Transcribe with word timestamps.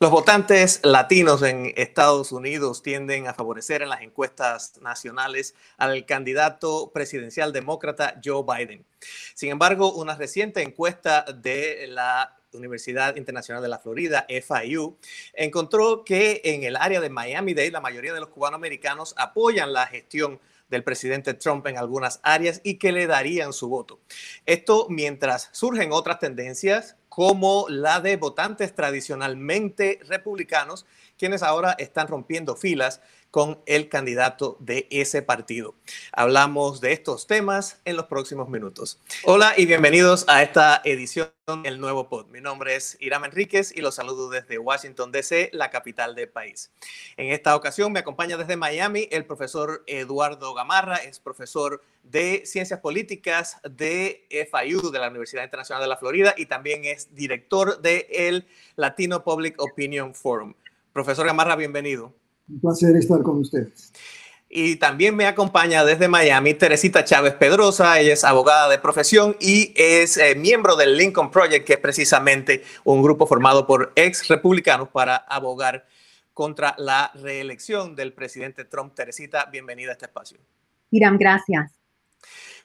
Los 0.00 0.12
votantes 0.12 0.78
latinos 0.84 1.42
en 1.42 1.72
Estados 1.74 2.30
Unidos 2.30 2.84
tienden 2.84 3.26
a 3.26 3.34
favorecer 3.34 3.82
en 3.82 3.88
las 3.88 4.00
encuestas 4.02 4.80
nacionales 4.80 5.56
al 5.76 6.06
candidato 6.06 6.92
presidencial 6.92 7.52
demócrata 7.52 8.14
Joe 8.24 8.44
Biden. 8.44 8.86
Sin 9.34 9.50
embargo, 9.50 9.92
una 9.94 10.14
reciente 10.14 10.62
encuesta 10.62 11.22
de 11.22 11.88
la 11.88 12.36
Universidad 12.52 13.16
Internacional 13.16 13.60
de 13.60 13.70
la 13.70 13.80
Florida, 13.80 14.24
FIU, 14.28 14.96
encontró 15.32 16.04
que 16.04 16.42
en 16.44 16.62
el 16.62 16.76
área 16.76 17.00
de 17.00 17.10
Miami-Dade 17.10 17.72
la 17.72 17.80
mayoría 17.80 18.14
de 18.14 18.20
los 18.20 18.28
cubanoamericanos 18.28 19.14
apoyan 19.16 19.72
la 19.72 19.88
gestión 19.88 20.38
del 20.68 20.84
presidente 20.84 21.34
Trump 21.34 21.66
en 21.66 21.78
algunas 21.78 22.20
áreas 22.22 22.60
y 22.64 22.74
que 22.74 22.92
le 22.92 23.06
darían 23.06 23.52
su 23.52 23.68
voto. 23.68 24.00
Esto 24.46 24.86
mientras 24.88 25.48
surgen 25.52 25.92
otras 25.92 26.18
tendencias 26.18 26.96
como 27.08 27.66
la 27.68 28.00
de 28.00 28.16
votantes 28.16 28.74
tradicionalmente 28.74 29.98
republicanos, 30.06 30.86
quienes 31.18 31.42
ahora 31.42 31.72
están 31.78 32.06
rompiendo 32.06 32.54
filas 32.54 33.00
con 33.30 33.60
el 33.66 33.88
candidato 33.88 34.56
de 34.60 34.86
ese 34.90 35.22
partido. 35.22 35.74
Hablamos 36.12 36.80
de 36.80 36.92
estos 36.92 37.26
temas 37.26 37.80
en 37.84 37.96
los 37.96 38.06
próximos 38.06 38.48
minutos. 38.48 39.00
Hola 39.24 39.52
y 39.56 39.66
bienvenidos 39.66 40.24
a 40.28 40.42
esta 40.42 40.80
edición 40.84 41.30
del 41.62 41.80
Nuevo 41.80 42.08
Pod. 42.08 42.28
Mi 42.28 42.40
nombre 42.40 42.76
es 42.76 42.96
Iram 43.00 43.24
Enríquez 43.24 43.74
y 43.76 43.80
los 43.80 43.94
saludo 43.94 44.30
desde 44.30 44.58
Washington, 44.58 45.12
D.C., 45.12 45.50
la 45.52 45.70
capital 45.70 46.14
del 46.14 46.28
país. 46.28 46.70
En 47.16 47.30
esta 47.32 47.54
ocasión 47.54 47.92
me 47.92 48.00
acompaña 48.00 48.36
desde 48.36 48.56
Miami 48.56 49.08
el 49.10 49.26
profesor 49.26 49.82
Eduardo 49.86 50.54
Gamarra, 50.54 50.96
es 50.96 51.20
profesor 51.20 51.82
de 52.02 52.44
Ciencias 52.46 52.80
Políticas 52.80 53.58
de 53.62 54.26
FIU, 54.30 54.90
de 54.90 54.98
la 54.98 55.08
Universidad 55.08 55.44
Internacional 55.44 55.82
de 55.82 55.88
la 55.88 55.96
Florida, 55.96 56.34
y 56.36 56.46
también 56.46 56.84
es 56.84 57.14
director 57.14 57.80
del 57.80 58.06
el 58.10 58.46
Latino 58.76 59.22
Public 59.22 59.60
Opinion 59.60 60.14
Forum. 60.14 60.54
Profesor 60.92 61.26
Gamarra, 61.26 61.56
bienvenido. 61.56 62.14
Un 62.48 62.60
placer 62.60 62.96
estar 62.96 63.22
con 63.22 63.38
ustedes. 63.38 63.92
Y 64.50 64.76
también 64.76 65.14
me 65.14 65.26
acompaña 65.26 65.84
desde 65.84 66.08
Miami 66.08 66.54
Teresita 66.54 67.04
Chávez 67.04 67.34
Pedrosa. 67.34 68.00
Ella 68.00 68.14
es 68.14 68.24
abogada 68.24 68.70
de 68.70 68.78
profesión 68.78 69.36
y 69.40 69.74
es 69.76 70.16
eh, 70.16 70.34
miembro 70.34 70.74
del 70.74 70.96
Lincoln 70.96 71.30
Project, 71.30 71.66
que 71.66 71.74
es 71.74 71.78
precisamente 71.78 72.62
un 72.84 73.02
grupo 73.02 73.26
formado 73.26 73.66
por 73.66 73.92
ex 73.94 74.26
republicanos 74.28 74.88
para 74.88 75.16
abogar 75.16 75.86
contra 76.32 76.74
la 76.78 77.10
reelección 77.14 77.94
del 77.94 78.14
presidente 78.14 78.64
Trump. 78.64 78.94
Teresita, 78.94 79.46
bienvenida 79.52 79.90
a 79.90 79.92
este 79.92 80.06
espacio. 80.06 80.38
Irán, 80.90 81.18
gracias. 81.18 81.77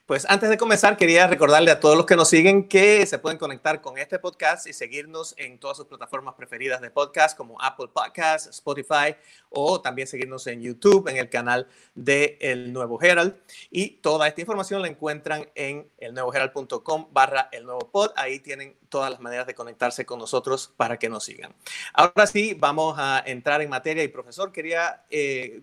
Pues 0.06 0.26
antes 0.28 0.50
de 0.50 0.58
comenzar, 0.58 0.98
quería 0.98 1.26
recordarle 1.26 1.70
a 1.70 1.80
todos 1.80 1.96
los 1.96 2.04
que 2.04 2.14
nos 2.14 2.28
siguen 2.28 2.68
que 2.68 3.06
se 3.06 3.18
pueden 3.18 3.38
conectar 3.38 3.80
con 3.80 3.96
este 3.96 4.18
podcast 4.18 4.66
y 4.66 4.74
seguirnos 4.74 5.34
en 5.38 5.58
todas 5.58 5.78
sus 5.78 5.86
plataformas 5.86 6.34
preferidas 6.34 6.82
de 6.82 6.90
podcast 6.90 7.34
como 7.34 7.58
Apple 7.58 7.88
Podcasts, 7.90 8.50
Spotify 8.50 9.16
o 9.48 9.80
también 9.80 10.06
seguirnos 10.06 10.46
en 10.46 10.60
YouTube 10.60 11.08
en 11.08 11.16
el 11.16 11.30
canal 11.30 11.68
de 11.94 12.36
El 12.42 12.74
Nuevo 12.74 13.00
Herald. 13.00 13.34
Y 13.70 13.92
toda 14.02 14.28
esta 14.28 14.42
información 14.42 14.82
la 14.82 14.88
encuentran 14.88 15.48
en 15.54 15.88
elnuevoherald.com 15.96 17.08
barra 17.10 17.48
el 17.50 17.64
nuevo 17.64 17.90
pod. 17.90 18.10
Ahí 18.16 18.40
tienen 18.40 18.76
todas 18.90 19.10
las 19.10 19.20
maneras 19.20 19.46
de 19.46 19.54
conectarse 19.54 20.04
con 20.04 20.18
nosotros 20.18 20.70
para 20.76 20.98
que 20.98 21.08
nos 21.08 21.24
sigan. 21.24 21.54
Ahora 21.94 22.26
sí, 22.26 22.52
vamos 22.52 22.96
a 22.98 23.22
entrar 23.24 23.62
en 23.62 23.70
materia 23.70 24.04
y 24.04 24.08
profesor, 24.08 24.52
quería... 24.52 25.06
Eh, 25.08 25.62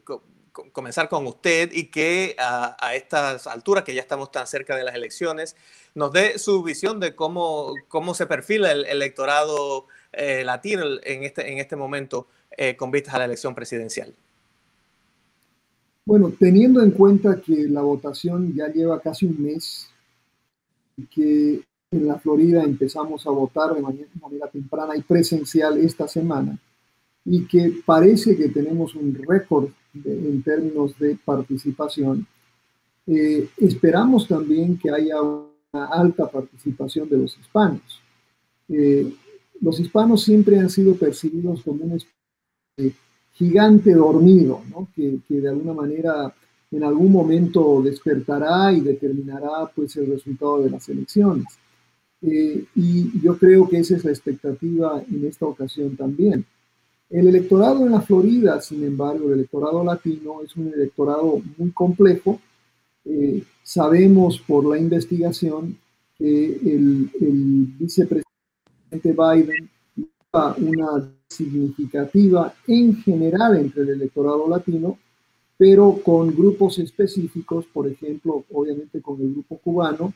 comenzar 0.52 1.10
con 1.10 1.26
usted 1.28 1.72
y 1.72 1.86
que 1.86 2.36
a, 2.38 2.96
estas 2.96 3.48
alturas, 3.48 3.84
que 3.84 3.94
ya 3.94 4.02
estamos 4.02 4.32
tan 4.32 4.48
cerca 4.48 4.76
de 4.76 4.84
las 4.84 4.96
elecciones, 4.96 5.56
nos 5.96 6.12
dé 6.12 6.38
su 6.40 6.64
visión 6.64 7.00
de 7.00 7.16
cómo, 7.16 7.74
cómo 7.88 8.14
se 8.14 8.26
perfila 8.26 8.72
el 8.72 8.86
electorado 8.86 9.88
eh, 10.12 10.44
latino 10.44 10.84
en 11.04 11.24
este, 11.24 11.52
en 11.52 11.60
este 11.60 11.76
momento 11.76 12.28
eh, 12.58 12.76
con 12.76 12.92
vistas 12.92 13.14
a 13.14 13.20
la 13.20 13.26
elección 13.26 13.56
presidencial. 13.56 14.14
Bueno, 16.06 16.34
teniendo 16.38 16.82
en 16.82 16.92
cuenta 16.92 17.40
que 17.40 17.68
la 17.70 17.82
votación 17.82 18.54
ya 18.54 18.68
lleva 18.68 19.00
casi 19.00 19.26
un 19.26 19.42
mes 19.42 19.88
y 20.98 21.06
que 21.06 21.62
en 21.92 22.08
la 22.08 22.18
Florida 22.20 22.64
empezamos 22.64 23.26
a 23.28 23.30
votar 23.30 23.74
de 23.74 23.82
manera, 23.82 24.08
de 24.14 24.20
manera 24.20 24.48
temprana 24.48 24.96
y 24.96 25.02
presencial 25.02 25.78
esta 25.78 26.08
semana, 26.08 26.58
y 27.24 27.46
que 27.46 27.82
parece 27.86 28.36
que 28.36 28.50
tenemos 28.50 28.96
un 28.96 29.14
récord 29.14 29.70
en 29.94 30.42
términos 30.44 30.98
de 30.98 31.18
participación. 31.24 32.26
Eh, 33.08 33.50
esperamos 33.58 34.28
también 34.28 34.78
que 34.78 34.90
haya 34.90 35.22
una 35.22 35.86
alta 35.92 36.30
participación 36.30 37.10
de 37.10 37.18
los 37.18 37.38
hispanos. 37.38 38.02
Eh, 38.70 39.14
los 39.60 39.80
hispanos 39.80 40.24
siempre 40.24 40.60
han 40.60 40.70
sido 40.70 40.96
percibidos 40.96 41.62
como 41.64 41.84
un 41.84 42.00
gigante 43.34 43.94
dormido, 43.94 44.62
¿no? 44.70 44.88
que, 44.96 45.20
que, 45.28 45.42
de 45.42 45.50
alguna 45.50 45.74
manera 45.74 46.34
en 46.72 46.84
algún 46.84 47.12
momento 47.12 47.82
despertará 47.84 48.72
y 48.72 48.80
determinará 48.80 49.70
pues, 49.76 49.96
el 49.98 50.08
resultado 50.08 50.64
de 50.64 50.72
las 50.72 50.88
elecciones. 50.88 51.48
Eh, 52.22 52.66
y 52.76 53.20
yo 53.22 53.38
creo 53.38 53.68
que 53.68 53.80
esa 53.80 53.96
es 53.96 54.06
la 54.06 54.12
expectativa 54.12 55.04
en 55.10 55.26
esta 55.26 55.46
ocasión 55.46 55.96
también. 55.98 56.46
El 57.12 57.28
electorado 57.28 57.86
en 57.86 57.92
la 57.92 58.00
Florida, 58.00 58.62
sin 58.62 58.86
embargo, 58.86 59.28
el 59.28 59.34
electorado 59.34 59.84
latino 59.84 60.42
es 60.44 60.56
un 60.56 60.72
electorado 60.74 61.42
muy 61.58 61.72
complejo. 61.72 62.40
Eh, 63.04 63.44
sabemos 63.64 64.40
por 64.40 64.66
la 64.66 64.80
investigación 64.80 65.78
que 66.18 66.46
el, 66.46 67.10
vicepresidente 67.78 68.24
Biden 68.94 69.70
tuvo 69.94 70.56
una 70.60 71.12
significativa 71.28 72.54
en 72.66 72.96
general 72.96 73.58
entre 73.58 73.84
el 73.84 73.90
electorado 73.90 74.48
latino, 74.48 74.98
pero 75.58 76.00
con 76.02 76.34
grupos 76.34 76.80
específicos, 76.80 77.66
por 77.66 77.90
ejemplo, 77.90 78.46
obviamente 78.54 79.02
con 79.02 79.20
el 79.20 79.34
grupo 79.34 79.58
cubano, 79.58 80.14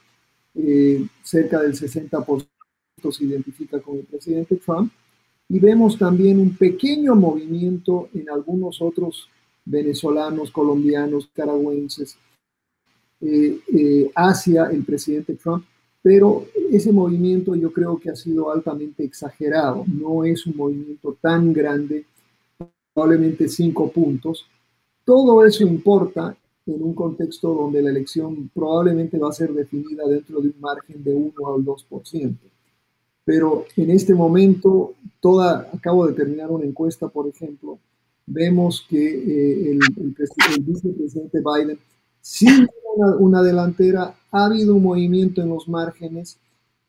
eh, 0.54 1.06
cerca 1.22 1.60
del 1.60 1.74
60% 1.74 2.48
se 3.12 3.26
identifica 3.26 3.82
con 3.82 3.98
el 3.98 4.06
presidente 4.06 4.56
Trump, 4.56 4.94
y 5.48 5.60
vemos 5.60 5.98
también 5.98 6.40
un 6.40 6.56
pequeño 6.56 7.16
movimiento 7.16 8.10
en 8.14 8.30
algunos 8.30 8.82
otros 8.82 9.30
venezolanos, 9.64 10.52
colombianos, 10.52 11.30
caragüenses 11.34 12.18
eh, 13.22 13.60
eh, 13.74 14.12
hacia 14.16 14.66
el 14.66 14.84
presidente 14.84 15.36
Trump, 15.36 15.66
pero 16.02 16.46
ese 16.72 16.92
movimiento 16.92 17.56
yo 17.56 17.72
creo 17.72 17.98
que 17.98 18.10
ha 18.10 18.16
sido 18.16 18.52
altamente 18.52 19.04
exagerado, 19.04 19.84
no 19.88 20.24
es 20.24 20.46
un 20.46 20.58
movimiento 20.58 21.18
tan 21.20 21.54
grande, 21.54 22.06
probablemente 22.94 23.48
cinco 23.48 23.92
puntos. 23.92 24.46
Todo 25.04 25.44
eso 25.46 25.64
importa 25.64 26.36
en 26.66 26.82
un 26.82 26.94
contexto 26.94 27.54
donde 27.54 27.82
la 27.82 27.92
elección 27.92 28.50
probablemente 28.54 29.18
va 29.18 29.30
a 29.30 29.34
ser 29.34 29.54
definida 29.54 30.08
dentro 30.08 30.42
de 30.42 30.50
un 30.50 30.60
margen 30.60 31.04
de 31.04 31.14
1 31.14 31.34
al 31.56 31.64
2% 31.64 32.36
pero 33.26 33.66
en 33.76 33.90
este 33.90 34.14
momento, 34.14 34.94
toda, 35.20 35.68
acabo 35.74 36.06
de 36.06 36.14
terminar 36.14 36.52
una 36.52 36.66
encuesta, 36.66 37.10
por 37.10 37.28
ejemplo, 37.28 37.80
vemos 38.28 38.86
que 38.88 39.04
eh, 39.04 39.72
el, 39.72 39.80
el, 39.98 40.62
vicepresidente 40.62 41.40
Biden, 41.42 41.80
sin 42.22 42.68
una, 42.96 43.16
una, 43.18 43.42
delantera, 43.42 44.16
ha 44.32 44.46
habido 44.46 44.76
un 44.76 44.84
movimiento 44.84 45.42
en 45.42 45.50
los 45.50 45.68
márgenes 45.68 46.38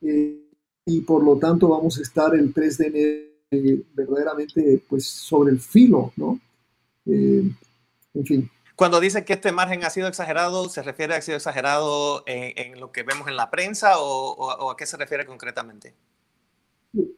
eh, 0.02 0.42
y 0.84 1.00
por 1.00 1.24
lo 1.24 1.38
tanto 1.38 1.68
vamos 1.68 1.98
a 1.98 2.02
estar 2.02 2.34
el 2.34 2.52
3 2.52 2.78
de 2.78 2.86
enero 2.86 3.26
eh, 3.50 3.82
verdaderamente 3.94 4.82
pues, 4.88 5.06
sobre 5.06 5.52
el 5.52 5.60
filo, 5.60 6.12
¿no? 6.16 6.38
en 7.06 8.24
fin. 8.24 8.50
Cuando 8.74 8.98
dice 8.98 9.24
que 9.24 9.34
este 9.34 9.52
margen 9.52 9.84
ha 9.84 9.90
sido 9.90 10.08
exagerado, 10.08 10.68
¿se 10.68 10.82
refiere 10.82 11.14
a 11.14 11.16
que 11.16 11.18
ha 11.20 11.22
sido 11.22 11.36
exagerado 11.36 12.24
en, 12.26 12.52
en 12.56 12.80
lo 12.80 12.90
que 12.90 13.04
vemos 13.04 13.28
en 13.28 13.36
la 13.36 13.48
prensa 13.48 14.00
o, 14.00 14.32
o, 14.32 14.52
o 14.52 14.70
a 14.72 14.76
qué 14.76 14.86
se 14.86 14.96
refiere 14.96 15.24
concretamente? 15.24 15.94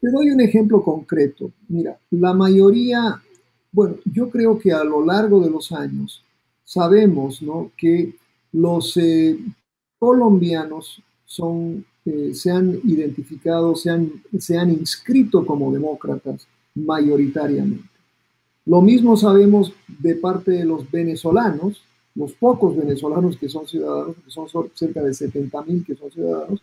Te 0.01 0.11
doy 0.11 0.31
un 0.31 0.41
ejemplo 0.41 0.83
concreto. 0.83 1.53
Mira, 1.69 1.99
la 2.11 2.35
mayoría, 2.35 3.23
bueno, 3.71 3.97
yo 4.05 4.29
creo 4.29 4.59
que 4.59 4.73
a 4.73 4.83
lo 4.83 5.05
largo 5.05 5.41
de 5.41 5.51
los 5.51 5.71
años 5.71 6.25
sabemos 6.65 7.41
¿no? 7.43 7.71
que 7.77 8.17
los 8.53 8.97
eh, 8.97 9.39
colombianos 9.99 11.01
son, 11.25 11.85
eh, 12.05 12.33
se 12.35 12.51
han 12.51 12.81
identificado, 12.83 13.77
se 13.77 13.91
han, 13.91 14.11
se 14.39 14.59
han 14.59 14.71
inscrito 14.71 15.47
como 15.47 15.73
demócratas 15.73 16.49
mayoritariamente. 16.75 17.89
Lo 18.67 18.83
mismo 18.83 19.17
sabemos 19.17 19.73
de 19.87 20.17
parte 20.17 20.51
de 20.51 20.65
los 20.65 20.91
venezolanos, 20.91 21.83
los 22.17 22.33
pocos 22.33 22.77
venezolanos 22.77 23.37
que 23.37 23.49
son 23.49 23.67
ciudadanos, 23.69 24.17
que 24.25 24.31
son 24.31 24.49
cerca 24.75 25.03
de 25.03 25.15
70 25.15 25.63
mil 25.63 25.85
que 25.85 25.95
son 25.95 26.11
ciudadanos, 26.11 26.61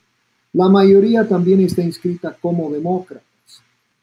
la 0.55 0.69
mayoría 0.69 1.27
también 1.27 1.59
está 1.59 1.81
inscrita 1.81 2.37
como 2.39 2.71
demócratas. 2.71 3.25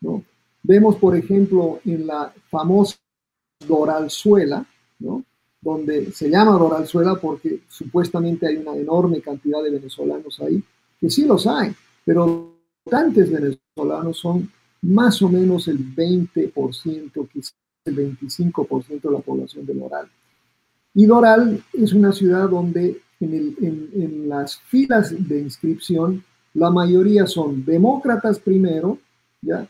¿no? 0.03 0.23
Vemos, 0.63 0.97
por 0.97 1.17
ejemplo, 1.17 1.81
en 1.87 2.07
la 2.07 2.31
famosa 2.51 2.97
Doralzuela, 3.67 4.67
¿no? 4.99 5.25
donde 5.63 6.13
se 6.13 6.29
llama 6.29 6.59
Doralzuela 6.59 7.15
porque 7.15 7.61
supuestamente 7.69 8.47
hay 8.47 8.57
una 8.57 8.77
enorme 8.77 9.23
cantidad 9.23 9.63
de 9.63 9.71
venezolanos 9.71 10.41
ahí, 10.41 10.63
que 11.01 11.09
sí 11.09 11.25
los 11.25 11.47
hay, 11.47 11.73
pero 12.05 12.53
votantes 12.85 13.31
venezolanos 13.31 14.19
son 14.19 14.51
más 14.83 15.23
o 15.23 15.31
menos 15.31 15.69
el 15.69 15.79
20%, 15.79 17.29
quizás 17.33 17.55
el 17.87 17.97
25% 18.19 19.01
de 19.01 19.11
la 19.11 19.21
población 19.21 19.65
de 19.65 19.73
Doral. 19.73 20.07
Y 20.95 21.07
Doral 21.07 21.65
es 21.73 21.95
una 21.95 22.13
ciudad 22.13 22.51
donde 22.51 23.01
en, 23.21 24.29
las 24.29 24.59
filas 24.59 25.15
de 25.17 25.41
inscripción 25.41 26.23
la 26.55 26.71
mayoría 26.71 27.27
son 27.27 27.65
demócratas 27.65 28.39
primero, 28.39 28.99
¿ya? 29.41 29.67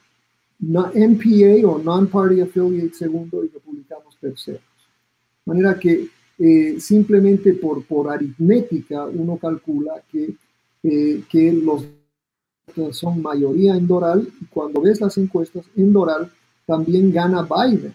NPA 0.60 1.66
o 1.66 1.78
Non-Party 1.78 2.40
Affiliate 2.40 2.94
segundo 2.94 3.44
y 3.44 3.48
republicanos 3.48 4.16
terceros. 4.20 4.62
De 5.44 5.52
manera 5.52 5.78
que 5.78 6.08
eh, 6.38 6.80
simplemente 6.80 7.54
por, 7.54 7.84
por 7.84 8.10
aritmética 8.10 9.04
uno 9.06 9.36
calcula 9.36 10.02
que, 10.10 10.34
eh, 10.84 11.22
que 11.28 11.52
los 11.52 11.84
son 12.92 13.20
mayoría 13.20 13.74
en 13.76 13.86
Doral 13.86 14.28
y 14.40 14.44
cuando 14.46 14.80
ves 14.80 15.00
las 15.00 15.18
encuestas 15.18 15.64
en 15.76 15.92
Doral 15.92 16.30
también 16.66 17.12
gana 17.12 17.42
Biden, 17.42 17.94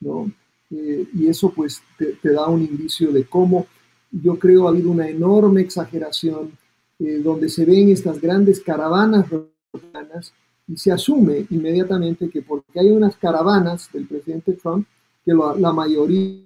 ¿no? 0.00 0.30
Eh, 0.70 1.06
y 1.14 1.26
eso 1.26 1.52
pues 1.54 1.82
te, 1.98 2.16
da 2.22 2.46
un 2.46 2.62
indicio 2.62 3.10
de 3.10 3.24
cómo 3.24 3.66
yo 4.10 4.38
creo 4.38 4.66
ha 4.66 4.70
habido 4.70 4.90
una 4.90 5.08
enorme 5.08 5.60
exageración 5.62 6.52
donde 7.00 7.48
se 7.48 7.64
ven 7.64 7.88
estas 7.88 8.20
grandes 8.20 8.60
caravanas 8.60 9.28
republicanas 9.30 10.34
y 10.68 10.76
se 10.76 10.92
asume 10.92 11.46
inmediatamente 11.50 12.28
que 12.28 12.42
porque 12.42 12.78
hay 12.78 12.90
unas 12.90 13.16
caravanas 13.16 13.90
del 13.92 14.06
presidente 14.06 14.52
Trump, 14.52 14.86
que 15.24 15.32
la 15.32 15.72
mayoría 15.72 16.44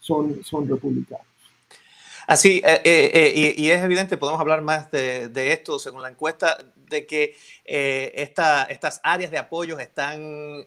son, 0.00 0.44
son 0.44 0.68
republicanos. 0.68 1.26
Así, 2.26 2.62
eh, 2.64 2.80
eh, 2.84 3.10
eh, 3.12 3.54
y, 3.56 3.70
es 3.70 3.82
evidente, 3.82 4.16
podemos 4.16 4.40
hablar 4.40 4.62
más 4.62 4.90
de, 4.90 5.52
esto 5.52 5.78
según 5.78 6.02
la 6.02 6.08
encuesta, 6.08 6.56
de 6.76 7.06
que 7.06 7.36
estas 7.64 9.00
áreas 9.02 9.30
de 9.30 9.38
apoyo 9.38 9.78
están 9.78 10.64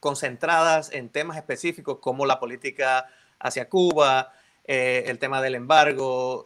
concentradas 0.00 0.92
en 0.92 1.08
temas 1.08 1.36
específicos 1.36 1.98
como 2.00 2.26
la 2.26 2.38
política 2.38 3.06
hacia 3.38 3.68
Cuba, 3.68 4.32
el 4.64 5.18
tema 5.18 5.42
del 5.42 5.54
embargo 5.54 6.44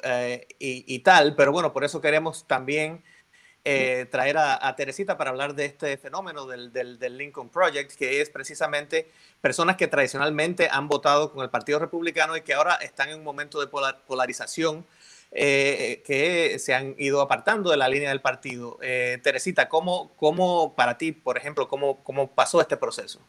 y, 0.59 0.95
y, 0.95 0.99
tal, 1.01 1.37
pero 1.37 1.53
bueno, 1.53 1.73
por 1.73 1.85
eso 1.85 2.01
queremos 2.01 2.47
también 2.47 3.03
eh, 3.71 4.07
traer 4.11 4.39
a, 4.39 4.75
Teresita 4.77 5.19
para 5.19 5.29
hablar 5.29 5.55
de 5.55 5.67
este 5.67 5.99
fenómeno 5.99 6.47
del, 6.47 6.99
Lincoln 7.19 7.51
Project, 7.51 7.93
que 7.97 8.23
es 8.23 8.31
precisamente 8.31 9.11
personas 9.43 9.77
que 9.77 9.89
tradicionalmente 9.89 10.69
han 10.71 10.89
votado 10.89 11.33
con 11.33 11.43
el 11.43 11.51
Partido 11.51 11.79
Republicano 11.79 12.35
y 12.35 12.41
que 12.41 12.55
ahora 12.55 12.77
están 12.77 13.11
en 13.11 13.19
un 13.19 13.25
momento 13.25 13.61
de 13.61 13.67
polarización. 13.67 14.87
Eh, 15.31 16.03
que 16.07 16.59
se 16.59 16.75
han 16.75 16.95
ido 16.97 17.21
apartando 17.21 17.71
de 17.71 17.77
la 17.77 17.87
línea 17.91 18.09
del 18.09 18.23
partido. 18.23 18.79
Eh, 18.81 19.19
Teresita, 19.23 19.69
¿cómo, 19.69 20.11
¿cómo, 20.17 20.75
para 20.75 20.97
ti, 20.97 21.13
por 21.13 21.37
ejemplo, 21.37 21.69
cómo, 21.69 22.03
cómo 22.03 22.35
pasó 22.35 22.63
este 22.63 22.79
proceso? 22.79 23.21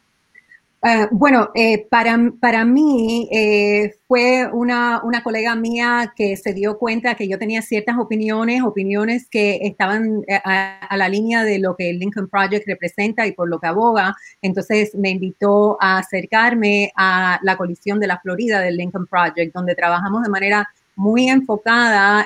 Eh, 0.81 1.08
bueno, 1.12 1.50
eh, 1.56 1.86
para, 1.90 2.18
para 2.40 2.64
mí 2.64 3.28
eh, 3.34 3.96
fue 4.08 4.48
una, 4.50 5.02
una, 5.04 5.22
colega 5.24 5.54
mía 5.54 6.14
que 6.16 6.38
se 6.38 6.54
dio 6.54 6.78
cuenta 6.78 7.16
que 7.16 7.28
yo 7.28 7.38
tenía 7.38 7.62
ciertas 7.62 7.98
opiniones, 7.98 8.64
opiniones 8.64 9.28
que 9.30 9.60
estaban 9.64 10.24
a, 10.46 10.96
la 10.96 11.10
línea 11.10 11.44
de 11.44 11.60
lo 11.60 11.76
que 11.76 11.90
el 11.90 12.00
Lincoln 12.00 12.30
Project 12.30 12.66
representa 12.66 13.28
y 13.28 13.34
por 13.34 13.50
lo 13.50 13.60
que 13.60 13.68
aboga. 13.68 14.16
Entonces 14.42 14.96
me 14.96 15.10
invitó 15.10 15.78
a 15.81 15.98
acercarme 15.98 16.94
a 16.96 17.40
la 17.44 17.58
colisión 17.58 18.00
de 18.00 18.08
la 18.08 18.20
Florida 18.20 18.62
del 18.62 18.78
Lincoln 18.78 19.08
Project, 19.08 19.54
donde 19.54 19.76
trabajamos 19.76 20.24
de 20.24 20.30
manera 20.30 20.70
muy 20.96 21.28
enfocada 21.30 22.26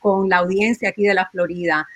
con 0.00 0.28
la 0.28 0.38
audiencia 0.38 0.90
aquí 0.90 1.04
de 1.04 1.14
la 1.14 1.28
Florida. 1.30 1.86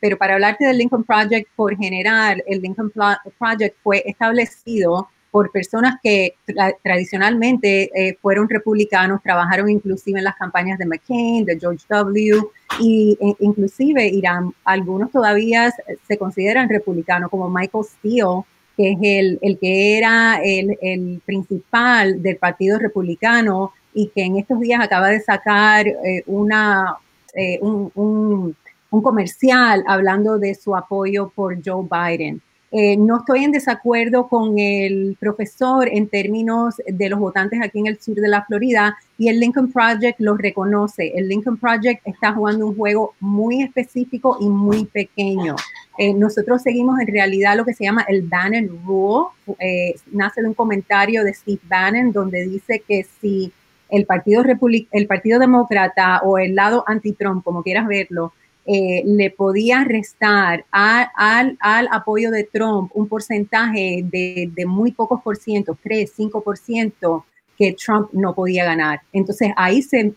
pero 0.00 0.16
para 0.16 0.34
hablarte 0.34 0.64
del 0.64 0.78
Lincoln 0.78 1.04
Project 1.04 1.48
por 1.56 1.76
general, 1.76 2.42
el 2.46 2.60
Lincoln 2.62 2.92
Project 3.38 3.76
fue 3.82 4.02
establecido 4.06 5.08
por 5.34 5.50
personas 5.50 5.96
que 6.00 6.36
tradicionalmente 6.84 7.90
eh, 7.92 8.16
fueron 8.22 8.48
republicanos, 8.48 9.20
trabajaron 9.20 9.68
inclusive 9.68 10.20
en 10.20 10.24
las 10.24 10.36
campañas 10.36 10.78
de 10.78 10.86
McCain, 10.86 11.44
de 11.44 11.58
George 11.58 11.84
W. 11.88 12.40
y 12.78 13.18
e, 13.20 13.34
inclusive 13.40 14.06
Irán, 14.06 14.52
algunos 14.64 15.10
todavía 15.10 15.74
se 16.06 16.18
consideran 16.18 16.68
republicanos, 16.68 17.30
como 17.30 17.50
Michael 17.50 17.82
Steele, 17.84 18.44
que 18.76 18.92
es 18.92 18.98
el, 19.02 19.38
el 19.42 19.58
que 19.58 19.98
era 19.98 20.38
el, 20.40 20.78
el, 20.80 21.20
principal 21.26 22.22
del 22.22 22.36
Partido 22.36 22.78
Republicano 22.78 23.72
y 23.92 24.12
que 24.14 24.22
en 24.22 24.36
estos 24.36 24.60
días 24.60 24.80
acaba 24.84 25.08
de 25.08 25.18
sacar 25.18 25.88
eh, 25.88 26.22
una, 26.26 26.96
eh, 27.34 27.58
un, 27.60 27.90
un, 27.96 28.56
un 28.88 29.02
comercial 29.02 29.82
hablando 29.88 30.38
de 30.38 30.54
su 30.54 30.76
apoyo 30.76 31.32
por 31.34 31.58
Joe 31.60 31.88
Biden. 31.90 32.40
Eh, 32.76 32.96
no 32.96 33.18
estoy 33.18 33.44
en 33.44 33.52
desacuerdo 33.52 34.26
con 34.26 34.58
el 34.58 35.16
profesor 35.20 35.88
en 35.88 36.08
términos 36.08 36.74
de 36.84 37.08
los 37.08 37.20
votantes 37.20 37.60
aquí 37.62 37.78
en 37.78 37.86
el 37.86 38.00
sur 38.00 38.16
de 38.16 38.26
la 38.26 38.44
Florida 38.44 38.98
y 39.16 39.28
el 39.28 39.38
Lincoln 39.38 39.70
Project 39.70 40.18
lo 40.18 40.36
reconoce. 40.36 41.12
El 41.14 41.28
Lincoln 41.28 41.56
Project 41.56 42.04
está 42.04 42.32
jugando 42.32 42.66
un 42.66 42.76
juego 42.76 43.14
muy 43.20 43.62
específico 43.62 44.38
y 44.40 44.48
muy 44.48 44.86
pequeño. 44.86 45.54
Eh, 45.98 46.14
nosotros 46.14 46.62
seguimos 46.62 46.98
en 46.98 47.06
realidad 47.06 47.56
lo 47.56 47.64
que 47.64 47.74
se 47.74 47.84
llama 47.84 48.04
el 48.08 48.22
Bannon 48.22 48.68
Rule. 48.84 49.28
Eh, 49.60 49.94
nace 50.10 50.42
de 50.42 50.48
un 50.48 50.54
comentario 50.54 51.22
de 51.22 51.32
Steve 51.32 51.60
Bannon 51.68 52.10
donde 52.10 52.44
dice 52.48 52.82
que 52.88 53.06
si 53.20 53.52
el 53.88 54.04
Partido, 54.04 54.42
el 54.90 55.06
Partido 55.06 55.38
Demócrata 55.38 56.22
o 56.24 56.38
el 56.38 56.56
lado 56.56 56.82
anti-Trump, 56.88 57.44
como 57.44 57.62
quieras 57.62 57.86
verlo, 57.86 58.32
eh, 58.66 59.02
le 59.04 59.30
podía 59.30 59.84
restar 59.84 60.64
al, 60.70 61.58
apoyo 61.90 62.30
de 62.30 62.44
Trump 62.44 62.90
un 62.94 63.08
porcentaje 63.08 64.02
de, 64.04 64.64
muy 64.66 64.92
pocos 64.92 65.20
por 65.22 65.36
ciento, 65.36 65.76
3, 65.82 66.10
5 66.14 66.42
por 66.42 66.56
ciento, 66.56 67.26
que 67.58 67.74
Trump 67.74 68.08
no 68.12 68.34
podía 68.34 68.64
ganar. 68.64 69.02
Entonces 69.12 69.50
ahí 69.56 69.82
se, 69.82 70.14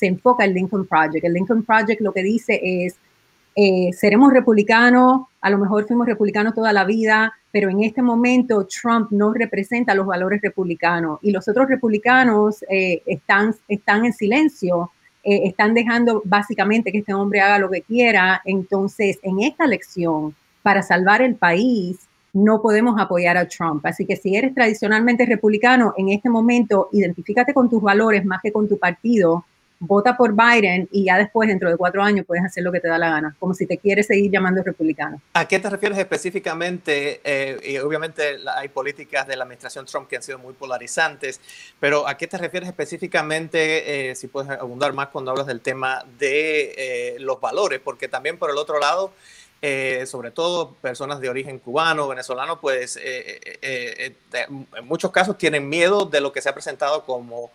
enfoca 0.00 0.44
el 0.44 0.54
Lincoln 0.54 0.86
Project. 0.86 1.24
El 1.24 1.34
Lincoln 1.34 1.62
Project 1.62 2.00
lo 2.00 2.12
que 2.12 2.22
dice 2.22 2.60
es, 2.62 2.96
eh, 3.56 3.90
seremos 3.92 4.32
republicanos, 4.32 5.28
a 5.40 5.48
lo 5.48 5.58
mejor 5.58 5.86
fuimos 5.86 6.08
republicanos 6.08 6.54
toda 6.54 6.72
la 6.72 6.84
vida, 6.84 7.32
pero 7.52 7.70
en 7.70 7.84
este 7.84 8.02
momento 8.02 8.66
Trump 8.66 9.12
no 9.12 9.32
representa 9.32 9.94
los 9.94 10.06
valores 10.06 10.42
republicanos 10.42 11.20
y 11.22 11.30
los 11.30 11.46
otros 11.46 11.68
republicanos 11.68 12.64
eh, 12.68 13.02
están, 13.06 13.54
están 13.68 14.04
en 14.04 14.12
silencio 14.12 14.90
eh, 15.24 15.42
están 15.44 15.74
dejando 15.74 16.22
básicamente 16.24 16.92
que 16.92 16.98
este 16.98 17.14
hombre 17.14 17.40
haga 17.40 17.58
lo 17.58 17.70
que 17.70 17.82
quiera. 17.82 18.42
Entonces, 18.44 19.18
en 19.22 19.40
esta 19.40 19.64
elección, 19.64 20.34
para 20.62 20.82
salvar 20.82 21.22
el 21.22 21.34
país, 21.36 21.98
no 22.32 22.60
podemos 22.60 23.00
apoyar 23.00 23.36
a 23.36 23.46
Trump. 23.48 23.86
Así 23.86 24.04
que 24.04 24.16
si 24.16 24.36
eres 24.36 24.54
tradicionalmente 24.54 25.24
republicano, 25.24 25.94
en 25.96 26.08
este 26.10 26.28
momento, 26.28 26.88
identifícate 26.92 27.54
con 27.54 27.70
tus 27.70 27.80
valores 27.80 28.24
más 28.24 28.42
que 28.42 28.52
con 28.52 28.68
tu 28.68 28.78
partido 28.78 29.44
vota 29.80 30.16
por 30.16 30.34
Biden 30.34 30.88
y 30.90 31.04
ya 31.04 31.18
después, 31.18 31.48
dentro 31.48 31.68
de 31.68 31.76
cuatro 31.76 32.02
años, 32.02 32.24
puedes 32.26 32.44
hacer 32.44 32.62
lo 32.62 32.72
que 32.72 32.80
te 32.80 32.88
da 32.88 32.98
la 32.98 33.10
gana, 33.10 33.36
como 33.38 33.54
si 33.54 33.66
te 33.66 33.78
quieres 33.78 34.06
seguir 34.06 34.30
llamando 34.30 34.62
republicano. 34.62 35.20
¿A 35.34 35.46
qué 35.46 35.58
te 35.58 35.68
refieres 35.68 35.98
específicamente? 35.98 37.20
Eh, 37.24 37.80
obviamente 37.80 38.38
hay 38.54 38.68
políticas 38.68 39.26
de 39.26 39.36
la 39.36 39.44
administración 39.44 39.86
Trump 39.86 40.08
que 40.08 40.16
han 40.16 40.22
sido 40.22 40.38
muy 40.38 40.54
polarizantes, 40.54 41.40
pero 41.80 42.08
¿a 42.08 42.16
qué 42.16 42.26
te 42.26 42.38
refieres 42.38 42.68
específicamente, 42.68 44.10
eh, 44.10 44.14
si 44.14 44.28
puedes 44.28 44.50
abundar 44.50 44.92
más 44.92 45.08
cuando 45.08 45.30
hablas 45.30 45.46
del 45.46 45.60
tema 45.60 46.04
de 46.18 46.74
eh, 46.76 47.16
los 47.20 47.40
valores? 47.40 47.80
Porque 47.82 48.08
también 48.08 48.38
por 48.38 48.50
el 48.50 48.56
otro 48.56 48.78
lado, 48.78 49.12
sobre 50.04 50.30
todo 50.30 50.74
personas 50.74 51.20
de 51.20 51.30
origen 51.30 51.58
cubano, 51.58 52.06
venezolano, 52.06 52.60
pues 52.60 52.98
en 53.02 54.14
muchos 54.82 55.10
casos 55.10 55.38
tienen 55.38 55.66
miedo 55.70 56.04
de 56.04 56.20
lo 56.20 56.34
que 56.34 56.42
se 56.42 56.50
ha 56.50 56.52
presentado 56.52 57.06
como 57.06 57.50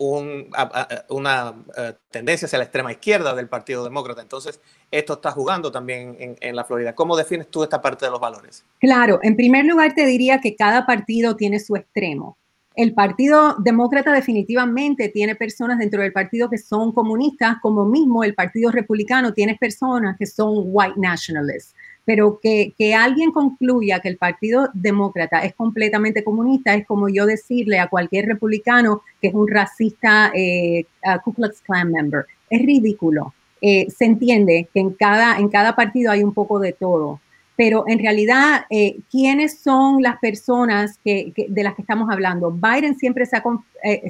una 0.00 1.54
eh, 1.76 1.92
tendencia 2.10 2.46
hacia 2.46 2.58
la 2.58 2.64
extrema 2.64 2.90
izquierda 2.90 3.34
del 3.34 3.48
Partido 3.48 3.84
Demócrata. 3.84 4.22
Entonces, 4.22 4.60
esto 4.90 5.14
está 5.14 5.30
jugando 5.30 5.70
también 5.70 6.16
en, 6.18 6.36
en, 6.40 6.56
la 6.56 6.64
Florida. 6.64 6.94
¿Cómo 6.94 7.16
defines 7.16 7.48
tú 7.48 7.62
esta 7.62 7.82
parte 7.82 8.06
de 8.06 8.10
los 8.10 8.20
valores? 8.20 8.64
Claro, 8.78 9.20
en 9.22 9.36
primer 9.36 9.66
lugar 9.66 9.92
te 9.94 10.06
diría 10.06 10.40
que 10.40 10.56
cada 10.56 10.86
partido 10.86 11.36
tiene 11.36 11.60
su 11.60 11.76
extremo. 11.76 12.38
El 12.76 12.94
Partido 12.94 13.56
Demócrata 13.58 14.12
definitivamente 14.12 15.10
tiene 15.10 15.34
personas 15.34 15.78
dentro 15.78 16.00
del 16.00 16.12
partido 16.12 16.48
que 16.48 16.56
son 16.56 16.92
comunistas, 16.92 17.56
como 17.60 17.84
mismo 17.84 18.24
el 18.24 18.34
Partido 18.34 18.70
Republicano 18.70 19.34
tiene 19.34 19.56
personas 19.60 20.16
que 20.18 20.24
son 20.24 20.62
white 20.66 20.94
nationalists 20.96 21.74
pero 22.04 22.40
que, 22.42 22.74
que, 22.76 22.94
alguien 22.94 23.30
concluya 23.30 24.00
que 24.00 24.08
el 24.08 24.16
Partido 24.16 24.68
Demócrata 24.74 25.44
es 25.44 25.54
completamente 25.54 26.24
comunista 26.24 26.74
es 26.74 26.86
como 26.86 27.08
yo 27.08 27.26
decirle 27.26 27.78
a 27.78 27.88
cualquier 27.88 28.26
republicano 28.26 29.02
que 29.20 29.28
es 29.28 29.34
un 29.34 29.48
racista 29.48 30.32
eh, 30.34 30.86
Ku 31.24 31.32
Klux 31.32 31.60
Klan 31.62 31.90
member. 31.92 32.26
Es 32.48 32.62
ridículo. 32.62 33.34
Eh, 33.60 33.86
se 33.90 34.06
entiende 34.06 34.68
que 34.72 34.80
en 34.80 34.90
cada, 34.90 35.38
en 35.38 35.48
cada 35.48 35.76
partido 35.76 36.10
hay 36.10 36.22
un 36.22 36.32
poco 36.32 36.58
de 36.58 36.72
todo, 36.72 37.20
pero 37.56 37.84
en 37.86 37.98
realidad, 37.98 38.64
eh, 38.70 38.96
¿quiénes 39.10 39.60
son 39.60 40.02
las 40.02 40.18
personas 40.18 40.98
que, 41.04 41.34
de 41.48 41.62
las 41.62 41.74
que 41.74 41.82
estamos 41.82 42.08
hablando? 42.10 42.50
Biden 42.50 42.96
siempre 42.96 43.26
se 43.26 43.36
ha, 43.36 43.42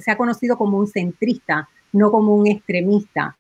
se 0.01 0.11
ha 0.11 0.17
conocido 0.17 0.57
como 0.57 0.79
un 0.79 0.87
centrista, 0.87 1.69
no 1.93 2.13
como 2.13 2.37
un 2.37 2.47
extremista. 2.47 3.37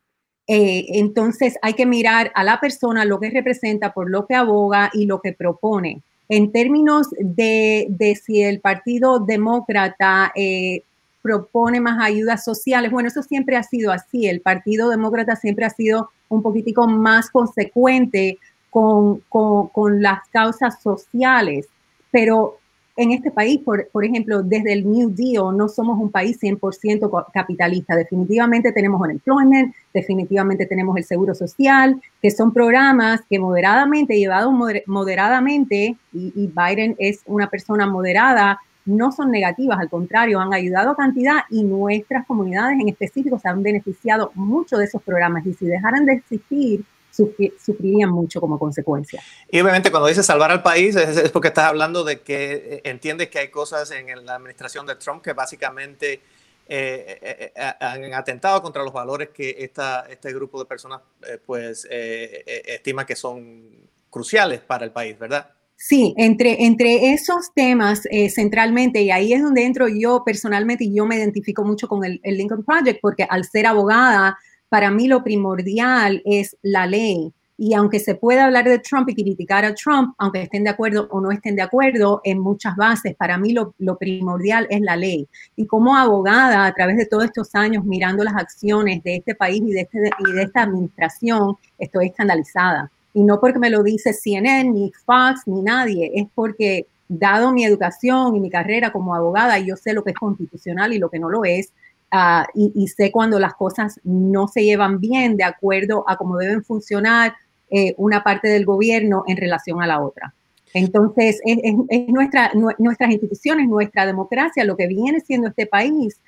Eh, 0.52 0.98
entonces 0.98 1.56
hay 1.62 1.74
que 1.74 1.86
mirar 1.86 2.32
a 2.34 2.42
la 2.42 2.58
persona, 2.58 3.04
lo 3.04 3.20
que 3.20 3.30
representa, 3.30 3.92
por 3.92 4.10
lo 4.10 4.26
que 4.26 4.34
aboga 4.34 4.90
y 4.92 5.06
lo 5.06 5.20
que 5.20 5.32
propone. 5.32 6.02
En 6.28 6.50
términos 6.50 7.06
de, 7.20 8.18
si 8.20 8.42
el 8.42 8.58
Partido 8.58 9.20
Demócrata 9.20 10.32
eh, 10.34 10.82
propone 11.22 11.78
más 11.80 12.04
ayudas 12.04 12.42
sociales, 12.42 12.90
bueno, 12.90 13.06
eso 13.06 13.22
siempre 13.22 13.56
ha 13.56 13.62
sido 13.62 13.92
así. 13.92 14.26
El 14.26 14.40
Partido 14.40 14.88
Demócrata 14.88 15.36
siempre 15.36 15.66
ha 15.66 15.70
sido 15.70 16.10
un 16.28 16.42
poquitico 16.42 16.88
más 16.88 17.30
consecuente 17.30 18.38
con, 18.70 19.20
con 19.28 20.02
las 20.02 20.26
causas 20.32 20.82
sociales, 20.82 21.68
pero 22.10 22.59
en 23.00 23.12
este 23.12 23.30
país, 23.30 23.60
por, 23.64 23.88
por, 23.88 24.04
ejemplo, 24.04 24.42
desde 24.42 24.74
el 24.74 24.86
New 24.86 25.10
Deal, 25.10 25.56
no 25.56 25.68
somos 25.68 25.98
un 25.98 26.10
país 26.10 26.38
100% 26.38 27.26
capitalista. 27.32 27.96
Definitivamente 27.96 28.72
tenemos 28.72 29.00
unemployment, 29.00 29.74
definitivamente 29.94 30.66
tenemos 30.66 30.96
el 30.98 31.04
seguro 31.04 31.34
social, 31.34 31.98
que 32.20 32.30
son 32.30 32.52
programas 32.52 33.22
que 33.28 33.38
moderadamente, 33.38 34.18
llevados 34.18 34.52
moderadamente, 34.86 35.96
y, 36.12 36.32
y 36.36 36.46
Biden 36.54 36.94
es 36.98 37.20
una 37.24 37.48
persona 37.48 37.86
moderada, 37.86 38.58
no 38.84 39.12
son 39.12 39.30
negativas, 39.30 39.78
al 39.78 39.88
contrario, 39.88 40.38
han 40.38 40.52
ayudado 40.52 40.90
a 40.90 40.96
cantidad 40.96 41.40
y 41.48 41.62
nuestras 41.64 42.26
comunidades 42.26 42.78
en 42.80 42.88
específico 42.88 43.38
se 43.38 43.48
han 43.48 43.62
beneficiado 43.62 44.30
mucho 44.34 44.76
de 44.76 44.84
esos 44.84 45.02
programas. 45.02 45.46
Y 45.46 45.54
si 45.54 45.66
dejaran 45.66 46.04
de 46.04 46.14
existir, 46.14 46.84
sufrirían 47.10 48.10
mucho 48.10 48.40
como 48.40 48.58
consecuencia. 48.58 49.22
Y 49.50 49.60
obviamente 49.60 49.90
cuando 49.90 50.08
dices 50.08 50.24
salvar 50.24 50.50
al 50.50 50.62
país 50.62 50.96
es, 50.96 51.30
porque 51.30 51.48
estás 51.48 51.66
hablando 51.66 52.04
de 52.04 52.20
que 52.20 52.52
eh, 52.52 52.80
entiendes 52.84 53.28
que 53.28 53.38
hay 53.38 53.48
cosas 53.48 53.90
en 53.90 54.24
la 54.24 54.36
administración 54.36 54.86
de 54.86 54.94
Trump 54.96 55.22
que 55.22 55.32
básicamente 55.32 56.20
eh, 56.68 57.50
eh, 57.54 57.74
han 57.80 58.14
atentado 58.14 58.62
contra 58.62 58.82
los 58.82 58.92
valores 58.92 59.30
que 59.30 59.56
esta, 59.58 60.06
este 60.08 60.32
grupo 60.32 60.58
de 60.60 60.66
personas 60.66 61.00
pues 61.44 61.86
estima 61.90 63.04
que 63.04 63.16
son 63.16 63.64
cruciales 64.08 64.60
para 64.60 64.84
el 64.84 64.92
país, 64.92 65.18
¿verdad? 65.18 65.50
Sí, 65.76 66.14
entre, 66.18 66.64
entre 66.64 67.12
esos 67.14 67.52
temas 67.54 68.02
centralmente, 68.28 69.00
y 69.00 69.10
ahí 69.10 69.32
es 69.32 69.42
donde 69.42 69.64
entro 69.64 69.88
yo 69.88 70.22
personalmente 70.24 70.84
y 70.84 70.94
yo 70.94 71.06
me 71.06 71.16
identifico 71.16 71.64
mucho 71.64 71.88
con 71.88 72.04
el, 72.04 72.20
el 72.22 72.36
Lincoln 72.36 72.62
Project, 72.64 73.00
porque 73.00 73.26
al 73.28 73.44
ser 73.44 73.66
abogada, 73.66 74.38
para 74.70 74.90
mí 74.90 75.08
lo 75.08 75.22
primordial 75.22 76.22
es 76.24 76.56
la 76.62 76.86
ley. 76.86 77.32
Y 77.58 77.74
aunque 77.74 78.00
se 78.00 78.14
pueda 78.14 78.46
hablar 78.46 78.64
de 78.64 78.78
Trump 78.78 79.10
y 79.10 79.14
criticar 79.14 79.66
a 79.66 79.74
Trump, 79.74 80.14
aunque 80.16 80.40
estén 80.40 80.64
de 80.64 80.70
acuerdo 80.70 81.08
o 81.10 81.20
no 81.20 81.30
estén 81.30 81.56
de 81.56 81.60
acuerdo 81.60 82.22
en 82.24 82.38
muchas 82.38 82.74
bases, 82.74 83.14
para 83.16 83.36
mí 83.36 83.52
lo, 83.52 83.74
primordial 83.98 84.66
es 84.70 84.80
la 84.80 84.96
ley. 84.96 85.28
Y 85.56 85.66
como 85.66 85.94
abogada, 85.94 86.64
a 86.64 86.72
través 86.72 86.96
de 86.96 87.04
todos 87.04 87.24
estos 87.24 87.54
años 87.54 87.84
mirando 87.84 88.24
las 88.24 88.34
acciones 88.34 89.02
de 89.02 89.16
este 89.16 89.34
país 89.34 89.60
y 89.60 89.72
de, 89.72 89.80
este, 89.82 90.10
y 90.20 90.32
de 90.32 90.42
esta 90.42 90.62
administración, 90.62 91.56
estoy 91.78 92.06
escandalizada. 92.06 92.90
Y 93.12 93.24
no 93.24 93.38
porque 93.40 93.58
me 93.58 93.68
lo 93.68 93.82
dice 93.82 94.14
CNN, 94.14 94.70
ni 94.70 94.90
Fox, 95.04 95.42
ni 95.44 95.60
nadie, 95.60 96.12
es 96.14 96.28
porque 96.34 96.86
dado 97.08 97.52
mi 97.52 97.64
educación 97.64 98.36
y 98.36 98.40
mi 98.40 98.48
carrera 98.48 98.92
como 98.92 99.14
abogada, 99.14 99.58
yo 99.58 99.76
sé 99.76 99.92
lo 99.92 100.04
que 100.04 100.12
es 100.12 100.16
constitucional 100.16 100.94
y 100.94 100.98
lo 100.98 101.10
que 101.10 101.18
no 101.18 101.28
lo 101.28 101.44
es, 101.44 101.72
Ah, 102.12 102.46
y, 102.54 102.88
sé 102.88 103.12
cuando 103.12 103.38
las 103.38 103.54
cosas 103.54 104.00
no 104.02 104.48
se 104.48 104.64
llevan 104.64 104.98
bien 104.98 105.36
de 105.36 105.44
acuerdo 105.44 106.04
a 106.08 106.16
cómo 106.16 106.36
deben 106.38 106.64
funcionar 106.64 107.36
eh, 107.70 107.94
una 107.98 108.24
parte 108.24 108.48
del 108.48 108.64
gobierno 108.64 109.22
en 109.28 109.36
relación 109.36 109.80
a 109.80 109.86
la 109.86 110.00
otra. 110.00 110.34
Entonces, 110.74 111.40
es, 111.44 112.08
nuestra, 112.08 112.50
nuestras 112.78 113.10
instituciones, 113.10 113.68
nuestra 113.68 114.06
democracia, 114.06 114.64
lo 114.64 114.76
que 114.76 114.88
viene 114.88 115.20
siendo 115.20 115.48
este 115.48 115.66
país 115.66 116.20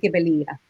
que 0.00 0.10
peligra. 0.10 0.60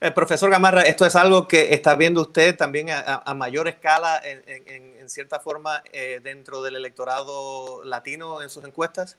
Eh, 0.00 0.10
profesor 0.10 0.50
Gamarra, 0.50 0.82
¿esto 0.82 1.06
es 1.06 1.14
algo 1.14 1.46
que 1.46 1.72
está 1.72 1.94
viendo 1.94 2.22
usted 2.22 2.56
también 2.56 2.88
a, 2.90 3.34
mayor 3.34 3.68
escala, 3.68 4.20
en, 4.24 5.08
cierta 5.08 5.40
forma, 5.40 5.82
eh, 5.92 6.20
dentro 6.22 6.62
del 6.62 6.76
electorado 6.76 7.84
latino 7.84 8.42
en 8.42 8.48
sus 8.48 8.64
encuestas? 8.64 9.18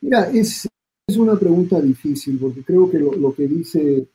Mira, 0.00 0.28
es, 0.32 0.68
es 1.08 1.16
una 1.16 1.36
pregunta 1.36 1.80
difícil 1.80 2.38
porque 2.38 2.62
creo 2.62 2.90
que 2.90 2.98
lo, 2.98 3.34
que 3.34 3.48
dice 3.48 4.06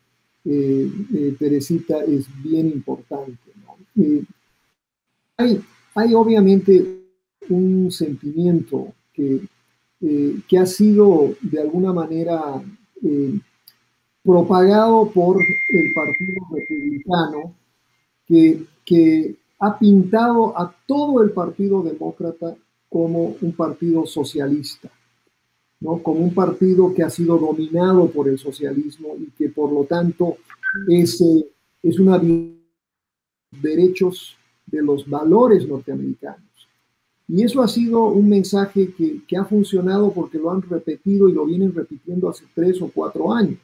eh, 0.44 0.90
eh, 1.12 1.36
Teresita 1.36 2.04
es 2.04 2.26
bien 2.40 2.68
importante. 2.68 3.36
Eh, 3.98 4.22
hay, 5.36 5.60
hay, 5.96 6.14
obviamente 6.14 7.00
un 7.48 7.90
sentimiento 7.90 8.94
que, 9.12 9.40
que, 10.48 10.58
ha 10.58 10.66
sido 10.66 11.34
de 11.42 11.60
alguna 11.60 11.92
manera 11.92 12.62
propagado 14.22 15.10
por 15.10 15.42
el 15.42 15.92
Partido 15.92 16.46
Republicano 16.52 17.54
que, 18.24 18.62
que 18.84 19.34
ha 19.58 19.78
pintado 19.78 20.56
a 20.56 20.72
todo 20.86 21.22
el 21.22 21.32
Partido 21.32 21.82
Demócrata 21.82 22.54
como 22.88 23.36
un 23.40 23.52
partido 23.52 24.06
socialista 24.06 24.90
como 25.84 26.20
un 26.20 26.32
partido 26.32 26.94
que 26.94 27.02
ha 27.02 27.10
sido 27.10 27.36
dominado 27.36 28.08
por 28.10 28.28
el 28.28 28.38
socialismo 28.38 29.16
y 29.18 29.26
que 29.36 29.50
por 29.50 29.70
lo 29.70 29.84
tanto 29.84 30.38
es, 30.88 31.22
es 31.82 31.98
una 31.98 32.20
derechos 33.60 34.36
de 34.66 34.82
los 34.82 35.08
valores 35.08 35.68
norteamericanos. 35.68 36.40
Y 37.28 37.42
eso 37.42 37.62
ha 37.62 37.68
sido 37.68 38.06
un 38.06 38.28
mensaje 38.28 38.92
que, 38.96 39.20
que, 39.26 39.36
ha 39.36 39.44
funcionado 39.44 40.12
porque 40.12 40.38
lo 40.38 40.50
han 40.50 40.62
repetido 40.62 41.28
y 41.28 41.32
lo 41.32 41.46
vienen 41.46 41.74
repitiendo 41.74 42.28
hace 42.28 42.44
tres 42.54 42.80
o 42.82 42.90
cuatro 42.92 43.32
años. 43.32 43.58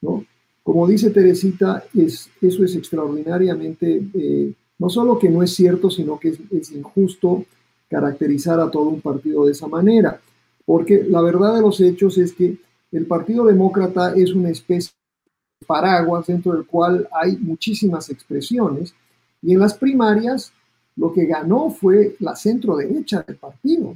¿no? 0.00 0.24
Como 0.62 0.86
dice 0.86 1.10
Teresita, 1.10 1.84
es, 1.94 2.30
eso 2.40 2.64
es 2.64 2.74
extraordinariamente, 2.74 4.02
eh, 4.14 4.52
no 4.78 4.88
solo 4.88 5.18
que 5.18 5.28
no 5.28 5.42
es 5.42 5.54
cierto, 5.54 5.90
sino 5.90 6.18
que 6.18 6.36
es 6.50 6.72
injusto 6.72 7.44
caracterizar 7.88 8.58
a 8.60 8.70
todo 8.70 8.84
un 8.84 9.00
partido 9.00 9.44
de 9.44 9.52
esa 9.52 9.66
manera 9.66 10.20
porque 10.64 11.04
la 11.04 11.20
verdad 11.22 11.54
de 11.54 11.62
los 11.62 11.80
hechos 11.80 12.18
es 12.18 12.32
que 12.32 12.58
el 12.92 13.06
Partido 13.06 13.44
Demócrata 13.44 14.14
es 14.14 14.32
una 14.32 14.50
especie 14.50 14.92
de 15.60 15.66
paraguas 15.66 16.26
dentro 16.26 16.52
del 16.52 16.66
cual 16.66 17.08
hay 17.12 17.36
muchísimas 17.36 18.10
expresiones 18.10 18.94
y 19.42 19.52
en 19.52 19.60
las 19.60 19.74
primarias 19.74 20.52
lo 20.96 21.12
que 21.12 21.26
ganó 21.26 21.70
fue 21.70 22.16
la 22.20 22.36
centro 22.36 22.76
derecha 22.76 23.22
del 23.26 23.36
partido. 23.36 23.94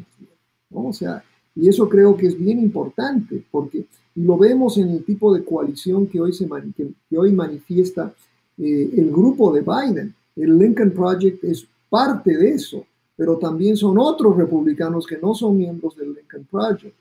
O 0.72 0.92
sea, 0.92 1.22
y 1.54 1.68
eso 1.68 1.88
creo 1.88 2.16
que 2.16 2.28
es 2.28 2.38
bien 2.38 2.58
importante 2.58 3.44
porque 3.50 3.86
lo 4.14 4.38
vemos 4.38 4.78
en 4.78 4.90
el 4.90 5.04
tipo 5.04 5.34
de 5.34 5.44
coalición 5.44 6.06
que 6.06 6.20
hoy, 6.20 6.32
se 6.32 6.48
que, 6.76 7.18
hoy 7.18 7.32
manifiesta 7.32 8.12
eh, 8.58 8.90
el 8.96 9.10
grupo 9.10 9.52
de 9.52 9.60
Biden. 9.60 10.14
El 10.36 10.58
Lincoln 10.58 10.92
Project 10.92 11.44
es 11.44 11.66
parte 11.88 12.36
de 12.36 12.50
eso 12.50 12.86
pero 13.16 13.36
también 13.38 13.76
son 13.76 13.98
otros 13.98 14.36
republicanos 14.36 15.06
que 15.06 15.18
no 15.18 15.34
son 15.34 15.56
miembros 15.56 15.96
del 15.96 16.14
Lincoln 16.14 16.46
Project 16.50 16.96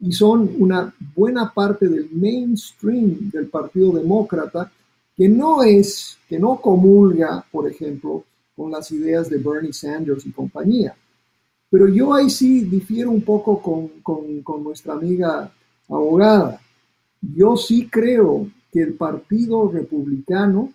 y 0.00 0.12
son 0.12 0.50
una 0.58 0.94
buena 1.14 1.52
parte 1.52 1.88
del 1.88 2.10
mainstream 2.10 3.30
del 3.30 3.46
Partido 3.46 3.92
Demócrata 3.92 4.70
que 5.16 5.28
no 5.28 5.62
es, 5.62 6.18
que 6.28 6.38
no 6.38 6.60
comulga, 6.60 7.44
por 7.50 7.70
ejemplo, 7.70 8.24
con 8.56 8.70
las 8.70 8.90
ideas 8.90 9.30
de 9.30 9.38
Bernie 9.38 9.72
Sanders 9.72 10.26
y 10.26 10.32
compañía. 10.32 10.94
Pero 11.70 11.88
yo 11.88 12.14
ahí 12.14 12.30
sí 12.30 12.62
difiero 12.62 13.10
un 13.10 13.22
poco 13.22 13.60
con, 13.60 13.88
con, 14.02 14.42
con 14.42 14.62
nuestra 14.62 14.94
amiga 14.94 15.52
abogada. 15.88 16.60
Yo 17.20 17.56
sí 17.56 17.88
creo 17.88 18.48
que 18.72 18.82
el 18.82 18.94
Partido 18.94 19.70
Republicano, 19.70 20.72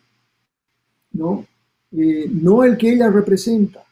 ¿no? 1.12 1.46
Eh, 1.92 2.30
no 2.32 2.64
el 2.64 2.78
que 2.78 2.94
ella 2.94 3.10
representa, 3.10 3.84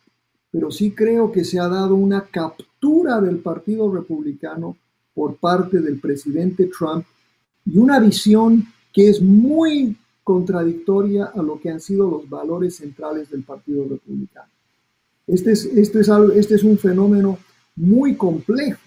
pero 0.52 0.72
sí 0.72 0.92
creo 0.92 1.32
que 1.32 1.44
se 1.44 1.60
ha 1.60 1.68
dado 1.68 1.96
una 1.96 2.26
captura 2.26 3.20
del 3.22 3.38
Partido 3.38 3.94
Republicano 3.94 4.78
por 5.14 5.36
parte 5.38 5.80
del 5.80 6.00
presidente 6.00 6.70
Trump 6.78 7.06
y 7.66 7.78
una 7.78 8.00
visión 8.00 8.66
que 8.94 9.10
es 9.10 9.22
muy 9.22 9.96
contradictoria 10.24 11.26
a 11.26 11.42
lo 11.42 11.60
que 11.60 11.70
han 11.70 11.80
sido 11.80 12.10
los 12.10 12.30
valores 12.30 12.78
centrales 12.78 13.30
del 13.30 13.44
Partido 13.44 13.86
Republicano. 13.88 14.50
Este 15.26 15.52
es, 15.52 15.66
este 15.66 16.02
es, 16.02 16.10
este 16.36 16.56
es 16.56 16.64
un 16.64 16.78
fenómeno 16.78 17.38
muy 17.76 18.16
complejo. 18.16 18.80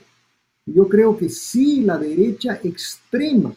Yo 0.67 0.89
creo 0.89 1.17
que 1.17 1.29
sí, 1.29 1.83
la 1.83 1.99
derecha 1.99 2.61
extrema, 2.63 3.55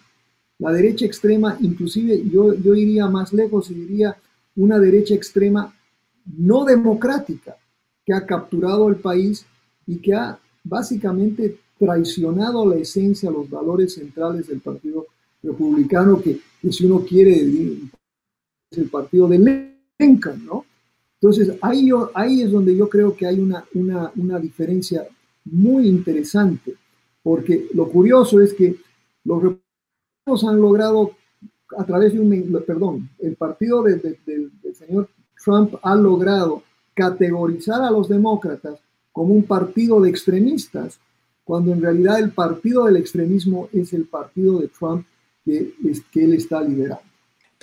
la 0.59 0.71
derecha 0.71 1.05
extrema, 1.05 1.57
inclusive 1.59 2.23
yo, 2.29 2.53
yo 2.53 2.75
iría 2.75 3.07
más 3.07 3.33
lejos 3.33 3.69
y 3.71 3.73
diría 3.73 4.15
una 4.55 4.79
derecha 4.79 5.13
extrema 5.13 5.73
no 6.37 6.63
democrática, 6.65 7.57
que 8.05 8.13
ha 8.13 8.25
capturado 8.25 8.89
el 8.89 8.97
país 8.97 9.45
y 9.87 9.97
que 9.97 10.13
ha 10.13 10.39
básicamente 10.63 11.57
traicionado 11.77 12.65
la 12.67 12.75
esencia, 12.75 13.31
los 13.31 13.49
valores 13.49 13.93
centrales 13.93 14.47
del 14.47 14.61
Partido 14.61 15.05
Republicano, 15.41 16.21
que, 16.21 16.39
si 16.71 16.85
uno 16.85 17.03
quiere, 17.03 17.35
es 18.71 18.77
el 18.77 18.89
partido 18.89 19.27
de 19.27 19.75
Lincoln, 19.99 20.45
¿no? 20.45 20.65
Entonces, 21.19 21.55
ahí, 21.61 21.87
yo, 21.87 22.11
ahí 22.13 22.41
es 22.41 22.51
donde 22.51 22.75
yo 22.75 22.89
creo 22.89 23.15
que 23.15 23.25
hay 23.25 23.39
una, 23.39 23.65
una, 23.73 24.11
una 24.15 24.39
diferencia 24.39 25.07
muy 25.45 25.87
interesante, 25.87 26.75
porque 27.21 27.67
lo 27.73 27.89
curioso 27.89 28.41
es 28.41 28.53
que 28.53 28.75
los 29.23 29.41
republicanos 29.41 30.43
han 30.45 30.59
logrado 30.59 31.11
a 31.77 31.85
través 31.85 32.13
de 32.13 32.19
un, 32.19 32.63
perdón, 32.65 33.09
el 33.19 33.35
partido 33.35 33.83
del 33.83 34.17
señor 34.73 35.09
Trump 35.43 35.75
ha 35.81 35.95
logrado 35.95 36.63
categorizar 36.93 37.81
a 37.81 37.91
los 37.91 38.07
demócratas 38.09 38.79
como 39.11 39.33
un 39.33 39.43
partido 39.43 40.01
de 40.01 40.09
extremistas, 40.09 40.99
cuando 41.43 41.71
en 41.71 41.81
realidad 41.81 42.19
el 42.19 42.31
partido 42.31 42.85
del 42.85 42.97
extremismo 42.97 43.69
es 43.73 43.93
el 43.93 44.05
partido 44.05 44.59
de 44.59 44.67
Trump 44.69 45.05
que, 45.45 45.73
que 46.11 46.23
él 46.23 46.33
está 46.33 46.61
liderando. 46.61 47.13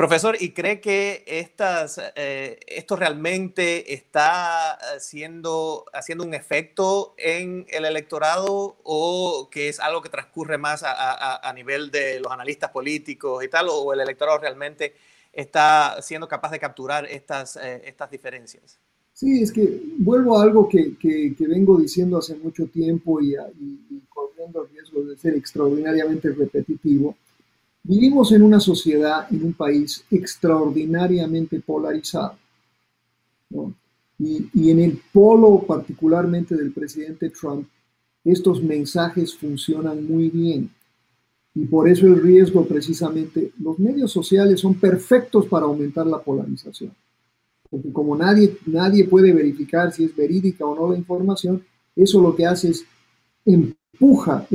Profesor, 0.00 0.34
¿y 0.40 0.52
cree 0.52 0.80
que 0.80 1.24
estas, 1.26 2.00
eh, 2.16 2.58
esto 2.66 2.96
realmente 2.96 3.92
está 3.92 4.72
haciendo, 4.94 5.84
haciendo 5.92 6.24
un 6.24 6.32
efecto 6.32 7.14
en 7.18 7.66
el 7.68 7.84
electorado 7.84 8.78
o 8.82 9.50
que 9.50 9.68
es 9.68 9.78
algo 9.78 10.00
que 10.00 10.08
transcurre 10.08 10.56
más 10.56 10.84
a, 10.86 11.52
nivel 11.54 11.90
de 11.90 12.18
los 12.18 12.32
analistas 12.32 12.70
políticos 12.70 13.44
y 13.44 13.48
tal, 13.48 13.66
o 13.70 13.92
el 13.92 14.00
electorado 14.00 14.38
realmente 14.38 14.94
está 15.34 16.00
siendo 16.00 16.26
capaz 16.26 16.52
de 16.52 16.60
capturar 16.60 17.04
estas, 17.04 17.56
eh, 17.56 17.82
estas 17.84 18.10
diferencias? 18.10 18.80
Sí, 19.12 19.42
es 19.42 19.52
que 19.52 19.82
vuelvo 19.98 20.38
a 20.38 20.42
algo 20.42 20.68
que, 20.68 20.96
que, 20.96 21.34
vengo 21.46 21.78
diciendo 21.78 22.18
hace 22.18 22.36
mucho 22.36 22.66
tiempo 22.66 23.20
y, 23.20 23.34
corriendo 24.08 24.62
el 24.62 24.70
riesgo 24.70 25.02
de 25.04 25.16
ser 25.16 25.34
extraordinariamente 25.34 26.30
repetitivo 26.30 27.16
Vivimos 27.82 28.30
en 28.32 28.42
una 28.42 28.60
sociedad, 28.60 29.26
en 29.32 29.44
un 29.44 29.52
país 29.54 30.04
extraordinariamente 30.10 31.60
polarizado. 31.60 32.36
Y, 34.18 34.70
en 34.70 34.80
el 34.80 35.00
polo 35.12 35.64
particularmente 35.66 36.54
del 36.54 36.72
presidente 36.72 37.30
Trump, 37.30 37.66
estos 38.22 38.62
mensajes 38.62 39.34
funcionan 39.34 40.06
muy 40.06 40.28
bien. 40.28 40.70
Y 41.54 41.64
por 41.64 41.88
eso 41.88 42.06
el 42.06 42.22
riesgo 42.22 42.66
precisamente, 42.66 43.52
los 43.58 43.78
medios 43.78 44.12
sociales 44.12 44.60
son 44.60 44.74
perfectos 44.74 45.46
para 45.46 45.64
aumentar 45.64 46.06
la 46.06 46.20
polarización. 46.20 46.92
Porque 47.70 47.92
como 47.92 48.16
nadie, 48.16 48.56
nadie 48.66 49.04
puede 49.04 49.32
verificar 49.32 49.92
si 49.92 50.04
es 50.04 50.14
verídica 50.14 50.66
o 50.66 50.74
no 50.74 50.90
la 50.90 50.98
información, 50.98 51.62
eso 51.94 52.20
lo 52.20 52.34
que 52.34 52.46
hace 52.46 52.70
es 52.70 52.84
empuja 53.44 54.46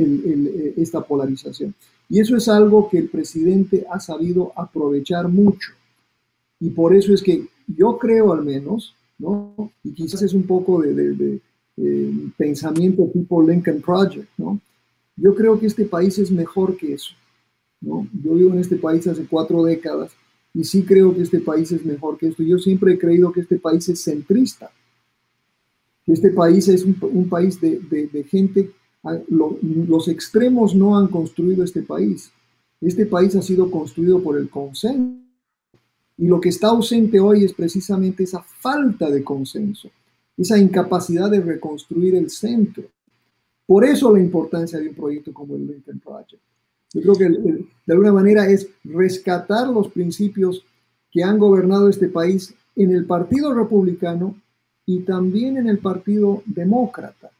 esta 0.76 1.00
polarización. 1.00 1.74
Y 2.08 2.20
eso 2.20 2.36
es 2.36 2.48
algo 2.48 2.88
que 2.88 2.98
el 2.98 3.08
presidente 3.08 3.84
ha 3.90 3.98
sabido 3.98 4.52
aprovechar 4.54 5.28
mucho. 5.28 5.72
Y 6.60 6.70
por 6.70 6.94
eso 6.94 7.12
es 7.12 7.22
que 7.22 7.46
yo 7.66 7.98
creo 7.98 8.32
al 8.32 8.44
menos, 8.44 8.94
¿no? 9.18 9.72
Y 9.82 9.92
quizás 9.92 10.22
es 10.22 10.32
un 10.32 10.44
poco 10.44 10.82
de, 10.82 11.40
pensamiento 12.36 13.10
tipo 13.12 13.42
Lincoln 13.42 13.82
Project, 13.82 14.28
¿no? 14.38 14.60
Yo 15.16 15.34
creo 15.34 15.58
que 15.58 15.66
este 15.66 15.84
país 15.84 16.18
es 16.18 16.30
mejor 16.30 16.76
que 16.76 16.94
eso, 16.94 17.12
¿no? 17.80 18.06
Yo 18.22 18.34
vivo 18.34 18.52
en 18.52 18.60
este 18.60 18.76
país 18.76 19.06
hace 19.06 19.26
cuatro 19.26 19.62
décadas 19.64 20.12
y 20.56 20.64
sí 20.64 20.84
creo 20.84 21.14
que 21.14 21.22
este 21.22 21.40
país 21.40 21.70
es 21.70 21.84
mejor 21.84 22.18
que 22.18 22.28
esto. 22.28 22.42
Yo 22.42 22.58
siempre 22.58 22.94
he 22.94 22.98
creído 22.98 23.30
que 23.32 23.40
este 23.40 23.58
país 23.58 23.88
es 23.88 24.02
centrista, 24.02 24.70
este 26.06 26.30
país 26.30 26.66
es 26.68 26.84
un, 26.84 26.96
un 27.00 27.28
país 27.28 27.60
de, 27.60 27.78
de 27.80 28.24
gente 28.24 28.72
Ah, 29.06 29.20
los 29.28 30.08
extremos 30.08 30.74
no 30.74 30.98
han 30.98 31.06
construido 31.06 31.62
este 31.62 31.82
país. 31.82 32.32
Este 32.80 33.06
país 33.06 33.36
ha 33.36 33.42
sido 33.42 33.70
construido 33.70 34.20
por 34.20 34.36
el 34.36 34.50
consenso. 34.50 35.22
Y 36.18 36.26
lo 36.26 36.40
que 36.40 36.48
está 36.48 36.68
ausente 36.68 37.20
hoy 37.20 37.44
es 37.44 37.52
precisamente 37.52 38.24
esa 38.24 38.42
falta 38.42 39.08
de 39.08 39.22
consenso, 39.22 39.90
esa 40.36 40.58
incapacidad 40.58 41.30
de 41.30 41.40
reconstruir 41.40 42.16
el 42.16 42.30
centro. 42.30 42.84
Por 43.64 43.84
eso 43.84 44.12
la 44.12 44.20
importancia 44.20 44.80
de 44.80 44.88
un 44.88 44.94
proyecto 44.94 45.32
como 45.32 45.54
el 45.54 45.66
Lincoln 45.68 46.00
Project. 46.00 46.42
Yo 47.00 47.14
creo 47.14 47.14
que 47.16 47.28
de 47.86 47.92
alguna 47.92 48.12
manera 48.12 48.48
es 48.48 48.68
rescatar 48.84 49.68
los 49.68 49.88
principios 49.88 50.64
que 51.10 51.22
han 51.22 51.38
gobernado 51.38 51.88
este 51.88 52.08
país 52.08 52.54
en 52.74 52.90
el 52.92 53.04
Partido 53.04 53.54
Republicano 53.54 54.34
y 54.84 55.00
también 55.00 55.56
en 55.56 55.68
el 55.68 55.78
Partido 55.78 56.42
Demócrata. 56.46 57.30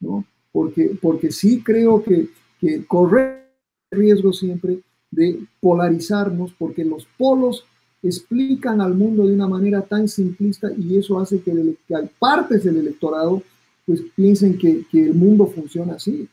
¿no? 0.00 0.24
porque, 0.52 0.96
porque 1.00 1.32
sí 1.32 1.62
creo 1.62 2.04
que, 2.04 2.28
que 2.60 2.84
corre 2.84 3.46
riesgo 3.90 4.32
siempre 4.32 4.80
de 5.10 5.40
polarizarnos, 5.60 6.52
porque 6.58 6.84
los 6.84 7.06
polos 7.16 7.64
explican 8.02 8.80
al 8.80 8.94
mundo 8.94 9.26
de 9.26 9.34
una 9.34 9.48
manera 9.48 9.82
tan 9.82 10.08
simplista 10.08 10.70
y 10.76 10.98
eso 10.98 11.18
hace 11.18 11.40
que, 11.40 11.50
el, 11.50 11.78
partes 12.18 12.64
del 12.64 12.76
electorado 12.76 13.42
pues 13.86 14.02
piensen 14.14 14.58
que, 14.58 14.84
que 14.90 15.06
el 15.06 15.14
mundo 15.14 15.46
funciona 15.46 15.94
así. 15.94 16.28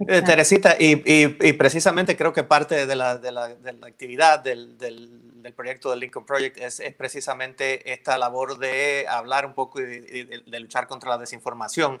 Eh, 0.00 0.22
Teresita, 0.22 0.76
y, 0.78 1.02
y, 1.04 1.52
precisamente 1.52 2.16
creo 2.16 2.32
que 2.32 2.42
parte 2.42 2.86
de 2.86 2.96
la, 2.96 3.18
de 3.18 3.30
la, 3.30 3.48
de 3.48 3.72
la 3.72 3.86
actividad 3.86 4.40
del, 4.40 4.76
del, 4.78 5.42
del, 5.42 5.52
proyecto 5.52 5.90
del 5.90 6.00
Lincoln 6.00 6.24
Project 6.24 6.58
es, 6.58 6.80
es, 6.80 6.94
precisamente 6.94 7.92
esta 7.92 8.18
labor 8.18 8.58
de 8.58 9.06
hablar 9.08 9.46
un 9.46 9.54
poco 9.54 9.80
y 9.80 9.84
de, 9.84 10.60
luchar 10.60 10.86
contra 10.86 11.10
la 11.10 11.18
desinformación. 11.18 12.00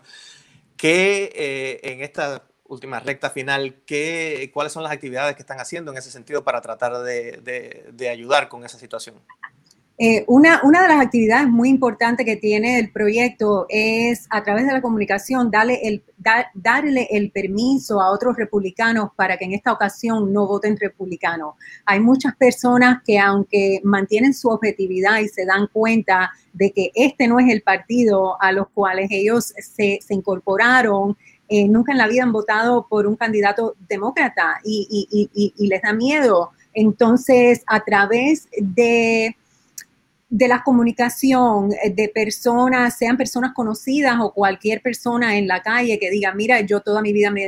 ¿Qué 0.76 1.30
eh, 1.34 1.92
en 1.92 2.00
esta 2.02 2.42
última 2.72 2.98
recta 3.00 3.30
final, 3.30 3.82
¿qué, 3.86 4.50
cuáles 4.52 4.72
son 4.72 4.82
las 4.82 4.92
actividades 4.92 5.36
que 5.36 5.42
están 5.42 5.60
haciendo 5.60 5.92
en 5.92 5.98
ese 5.98 6.10
sentido 6.10 6.42
para 6.42 6.60
tratar 6.60 7.02
de, 7.02 7.90
de, 7.92 8.08
ayudar 8.08 8.48
con 8.48 8.64
esa 8.64 8.78
situación? 8.78 9.16
Eh, 9.98 10.24
una, 10.26 10.60
una, 10.64 10.82
de 10.82 10.88
las 10.88 11.00
actividades 11.00 11.48
muy 11.48 11.68
importantes 11.68 12.24
que 12.24 12.36
tiene 12.36 12.78
el 12.78 12.90
proyecto 12.90 13.66
es 13.68 14.26
a 14.30 14.42
través 14.42 14.66
de 14.66 14.72
la 14.72 14.80
comunicación 14.80 15.50
darle 15.50 15.86
el, 15.86 16.02
darle 16.54 17.08
el 17.10 17.30
permiso 17.30 18.00
a 18.00 18.10
otros 18.10 18.36
republicanos 18.36 19.10
para 19.16 19.36
que 19.36 19.44
en 19.44 19.52
esta 19.52 19.72
ocasión 19.72 20.32
no 20.32 20.46
voten 20.46 20.76
republicano. 20.76 21.56
Hay 21.86 22.00
muchas 22.00 22.36
personas 22.36 23.02
que 23.04 23.18
aunque 23.18 23.80
mantienen 23.84 24.34
su 24.34 24.48
objetividad 24.48 25.20
y 25.20 25.28
se 25.28 25.44
dan 25.44 25.68
cuenta 25.72 26.30
de 26.52 26.72
que 26.72 26.90
este 26.94 27.28
no 27.28 27.38
es 27.38 27.50
el 27.50 27.62
partido 27.62 28.40
a 28.40 28.52
los 28.52 28.68
cuales 28.70 29.08
ellos 29.10 29.52
se, 29.56 29.98
se 30.00 30.14
incorporaron, 30.14 31.16
eh, 31.48 31.68
nunca 31.68 31.92
en 31.92 31.98
la 31.98 32.08
vida 32.08 32.22
han 32.22 32.32
votado 32.32 32.86
por 32.88 33.06
un 33.06 33.16
candidato 33.16 33.74
demócrata 33.88 34.60
y 34.64 35.28
les 35.58 35.82
da 35.82 35.92
miedo. 35.92 36.52
Entonces, 36.74 37.62
a 37.66 37.84
través 37.84 38.48
de 38.58 39.36
de 40.32 40.48
la 40.48 40.62
comunicación 40.62 41.72
eh, 41.74 41.90
de 41.90 42.08
personas, 42.08 42.96
sean 42.96 43.18
personas 43.18 43.52
conocidas 43.52 44.16
o 44.18 44.32
cualquier 44.32 44.80
persona 44.80 45.36
en 45.36 45.46
la 45.46 45.60
calle 45.60 45.98
que 45.98 46.10
diga, 46.10 46.32
mira, 46.32 46.62
yo 46.62 46.80
toda 46.80 47.02
mi 47.02 47.12
vida 47.12 47.30
me 47.30 47.42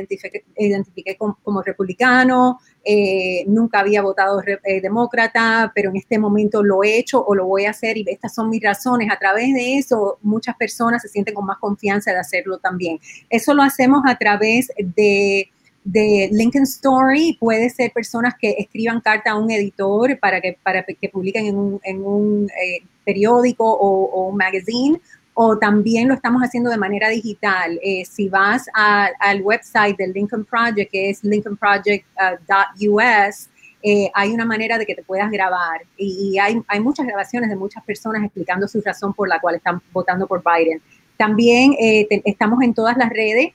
identifiqué, 0.55 1.17
como, 1.17 1.63
republicano, 1.63 2.59
eh, 2.83 3.43
nunca 3.47 3.79
había 3.79 4.03
votado 4.03 4.39
eh, 4.43 4.81
demócrata, 4.81 5.71
pero 5.73 5.89
en 5.89 5.95
este 5.95 6.19
momento 6.19 6.61
lo 6.61 6.83
he 6.83 6.99
hecho 6.99 7.25
o 7.25 7.33
lo 7.33 7.47
voy 7.47 7.65
a 7.65 7.71
hacer 7.71 7.97
y 7.97 8.05
estas 8.07 8.35
son 8.35 8.51
mis 8.51 8.61
razones. 8.61 9.09
A 9.11 9.17
través 9.17 9.51
de 9.55 9.79
eso, 9.79 10.19
muchas 10.21 10.55
personas 10.55 11.01
se 11.01 11.07
sienten 11.07 11.33
con 11.33 11.47
más 11.47 11.57
confianza 11.57 12.11
de 12.11 12.19
hacerlo 12.19 12.59
también. 12.59 12.99
Eso 13.31 13.55
lo 13.55 13.63
hacemos 13.63 14.03
a 14.05 14.15
través 14.19 14.71
de 14.77 15.49
de 15.85 16.27
Lincoln 16.31 16.63
Story 16.63 17.37
puede 17.39 17.69
ser 17.69 17.93
personas 17.93 18.33
que 18.41 18.55
escriban 18.57 18.99
carta 19.01 19.29
a 19.31 19.35
un 19.35 19.51
editor 19.51 20.19
para 20.19 20.41
que, 20.41 20.57
para 20.63 20.83
que 20.83 21.09
publiquen 21.09 21.45
en 21.45 21.55
un, 21.55 21.79
en 21.83 22.03
un 22.03 22.49
eh, 22.49 22.83
periódico 23.05 23.71
o, 23.71 24.29
un 24.29 24.35
magazine, 24.35 24.99
o 25.35 25.59
también 25.59 26.07
lo 26.07 26.15
estamos 26.15 26.41
haciendo 26.41 26.71
de 26.71 26.77
manera 26.77 27.09
digital. 27.09 27.79
Eh, 27.83 28.03
si 28.03 28.29
vas 28.29 28.65
al 28.73 29.43
website 29.43 29.95
del 29.95 30.11
Lincoln 30.11 30.43
Project, 30.43 30.91
que 30.91 31.11
es 31.11 31.23
lincolnproject.us, 31.23 33.49
eh, 33.83 34.09
hay 34.15 34.31
una 34.31 34.45
manera 34.45 34.79
de 34.79 34.87
que 34.87 34.95
te 34.95 35.03
puedas 35.03 35.29
grabar 35.29 35.81
y, 35.95 36.39
hay, 36.39 36.59
hay, 36.67 36.79
muchas 36.79 37.05
grabaciones 37.05 37.51
de 37.51 37.55
muchas 37.55 37.83
personas 37.83 38.23
explicando 38.23 38.67
su 38.67 38.81
razón 38.81 39.13
por 39.13 39.29
la 39.29 39.39
cual 39.39 39.53
están 39.53 39.79
votando 39.93 40.25
por 40.25 40.41
Biden. 40.43 40.81
También 41.15 41.75
estamos 41.79 42.63
en 42.63 42.73
todas 42.73 42.97
las 42.97 43.09
redes 43.09 43.53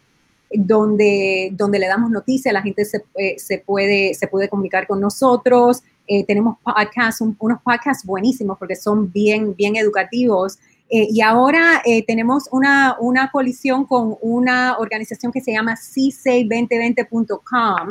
donde, 0.52 1.50
donde 1.52 1.78
le 1.78 1.86
damos 1.86 2.10
noticias, 2.10 2.52
la 2.52 2.62
gente 2.62 2.84
se, 2.84 3.04
eh, 3.16 3.36
se, 3.38 3.58
puede, 3.58 4.14
se 4.14 4.26
puede 4.26 4.48
comunicar 4.48 4.86
con 4.86 5.00
nosotros. 5.00 5.82
Eh, 6.06 6.24
tenemos 6.24 6.56
podcasts, 6.62 7.20
unos 7.20 7.60
podcasts 7.62 8.04
buenísimos 8.04 8.58
porque 8.58 8.76
son 8.76 9.12
bien, 9.12 9.54
bien 9.54 9.76
educativos. 9.76 10.58
Eh, 10.88 11.06
y 11.10 11.20
ahora 11.20 11.82
tenemos 12.06 12.48
una, 12.50 12.96
una 12.98 13.30
colisión 13.30 13.84
con 13.84 14.16
una 14.20 14.76
organización 14.78 15.30
que 15.30 15.40
se 15.40 15.52
llama 15.52 15.76
c2020.com. 15.76 17.88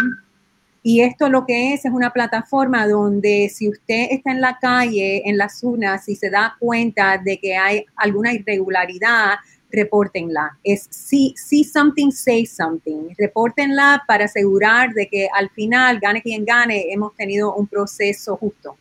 Y 0.82 1.02
esto 1.02 1.30
lo 1.30 1.45
que 1.45 1.74
es 1.74 1.86
es 1.86 1.91
una 1.91 2.12
plataforma 2.12 2.88
donde 2.88 3.50
si 3.54 3.69
usted 3.69 4.08
está 4.12 4.32
en 4.32 4.41
la 4.41 4.58
calle, 4.60 5.22
en 5.26 5.38
las 5.38 5.63
urnas, 5.63 6.10
y 6.10 6.15
se 6.15 6.30
da 6.30 6.56
cuenta 6.60 7.17
de 7.17 7.38
que 7.38 7.56
hay 7.56 7.86
alguna 7.95 8.34
irregularidad, 8.34 9.36
repórtenla. 9.72 10.58
Es 10.64 10.88
see, 10.90 11.34
see 11.38 11.64
something, 11.64 12.12
say 12.12 12.46
something. 12.46 13.14
Repórtenla 13.18 14.04
para 14.08 14.26
asegurar 14.26 14.94
de 14.94 15.08
que 15.08 15.28
al 15.34 15.50
final, 15.52 16.00
gane 16.00 16.22
quien 16.22 16.46
gane, 16.46 16.92
hemos 16.92 17.16
tenido 17.16 17.54
un 17.56 17.68
proceso 17.68 18.38
justo. 18.38 18.78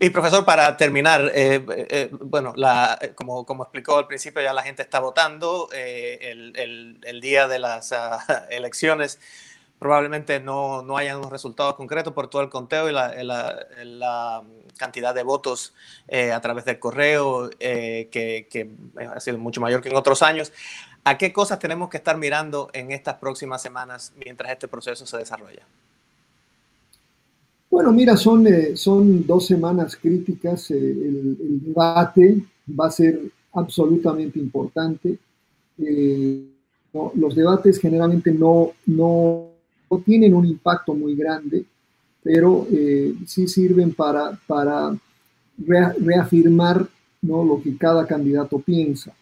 Y 0.00 0.10
profesor, 0.10 0.44
para 0.44 0.76
terminar, 0.76 1.30
eh, 1.34 1.64
eh, 1.68 2.10
bueno, 2.12 2.52
la, 2.56 2.98
como, 3.14 3.46
como, 3.46 3.62
explicó 3.62 3.96
al 3.96 4.06
principio, 4.06 4.42
ya 4.42 4.52
la 4.52 4.62
gente 4.62 4.82
está 4.82 4.98
votando 4.98 5.68
eh, 5.72 6.18
el, 6.20 6.98
el, 7.02 7.20
día 7.20 7.46
de 7.46 7.58
las 7.58 7.92
uh, 7.92 8.18
elecciones. 8.50 9.18
Probablemente 9.84 10.40
no, 10.40 10.80
no 10.80 10.96
hayan 10.96 11.18
unos 11.18 11.30
resultados 11.30 11.74
concretos 11.74 12.14
por 12.14 12.28
todo 12.28 12.40
el 12.40 12.48
conteo 12.48 12.88
y 12.88 12.92
la, 12.94 14.42
cantidad 14.78 15.14
de 15.14 15.22
votos 15.22 15.74
eh, 16.08 16.32
a 16.32 16.40
través 16.40 16.64
del 16.64 16.78
correo, 16.78 17.50
eh, 17.60 18.08
que, 18.10 18.48
que, 18.50 18.70
ha 19.14 19.20
sido 19.20 19.36
mucho 19.36 19.60
mayor 19.60 19.82
que 19.82 19.90
en 19.90 19.96
otros 19.96 20.22
años. 20.22 20.54
¿A 21.04 21.18
qué 21.18 21.34
cosas 21.34 21.58
tenemos 21.58 21.90
que 21.90 21.98
estar 21.98 22.16
mirando 22.16 22.70
en 22.72 22.92
estas 22.92 23.16
próximas 23.16 23.60
semanas 23.60 24.14
mientras 24.16 24.50
este 24.52 24.68
proceso 24.68 25.04
se 25.04 25.18
desarrolla? 25.18 25.66
Bueno, 27.68 27.92
mira, 27.92 28.16
son, 28.16 28.46
eh, 28.46 28.78
son 28.78 29.26
dos 29.26 29.46
semanas 29.46 29.96
críticas. 29.96 30.70
el, 30.70 31.60
debate 31.62 32.38
va 32.68 32.86
a 32.86 32.90
ser 32.90 33.20
absolutamente 33.52 34.38
importante. 34.38 35.18
los 35.76 37.34
debates 37.34 37.78
generalmente 37.78 38.32
no, 38.32 38.72
no 38.86 39.53
tienen 40.04 40.34
un 40.34 40.46
impacto 40.46 40.94
muy 40.94 41.14
grande, 41.14 41.64
pero 42.22 42.66
eh, 42.70 43.14
sí 43.26 43.46
sirven 43.46 43.92
para, 43.92 44.38
para 44.46 44.96
reafirmar 45.56 46.86
¿no? 47.22 47.44
lo 47.44 47.62
que 47.62 47.76
cada 47.76 48.06
candidato 48.06 48.58
piensa. 48.58 49.12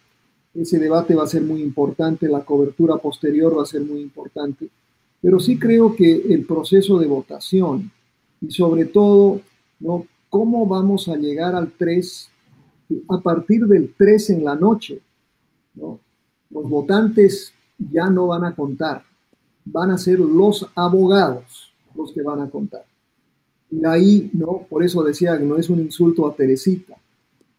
Ese 0.53 0.79
debate 0.79 1.15
va 1.15 1.23
a 1.23 1.27
ser 1.27 1.41
muy 1.41 1.61
importante, 1.61 2.27
la 2.27 2.45
cobertura 2.45 2.97
posterior 2.97 3.57
va 3.57 3.63
a 3.63 3.67
ser 3.67 3.81
muy 3.81 4.01
importante, 4.01 4.69
pero 5.21 5.39
sí 5.39 5.57
creo 5.57 5.95
que 5.95 6.11
el 6.11 6.45
proceso 6.45 6.99
de 6.99 7.07
votación 7.07 7.91
y 8.41 8.51
sobre 8.51 8.85
todo 8.85 9.41
¿no? 9.79 10.05
cómo 10.29 10.65
vamos 10.65 11.07
a 11.07 11.15
llegar 11.15 11.55
al 11.55 11.71
3 11.71 12.29
a 13.09 13.19
partir 13.19 13.65
del 13.65 13.93
3 13.97 14.29
en 14.31 14.45
la 14.45 14.55
noche. 14.55 14.99
¿no? 15.75 15.99
Los 16.51 16.69
votantes 16.69 17.53
ya 17.91 18.09
no 18.09 18.27
van 18.27 18.45
a 18.45 18.55
contar 18.55 19.03
van 19.65 19.91
a 19.91 19.97
ser 19.97 20.19
los 20.19 20.69
abogados 20.75 21.73
los 21.95 22.11
que 22.11 22.21
van 22.21 22.41
a 22.41 22.49
contar. 22.49 22.85
Y 23.69 23.85
ahí, 23.85 24.29
¿no? 24.33 24.65
Por 24.69 24.83
eso 24.83 25.03
decía 25.03 25.37
que 25.37 25.45
no 25.45 25.57
es 25.57 25.69
un 25.69 25.79
insulto 25.79 26.27
a 26.27 26.35
Teresita, 26.35 26.95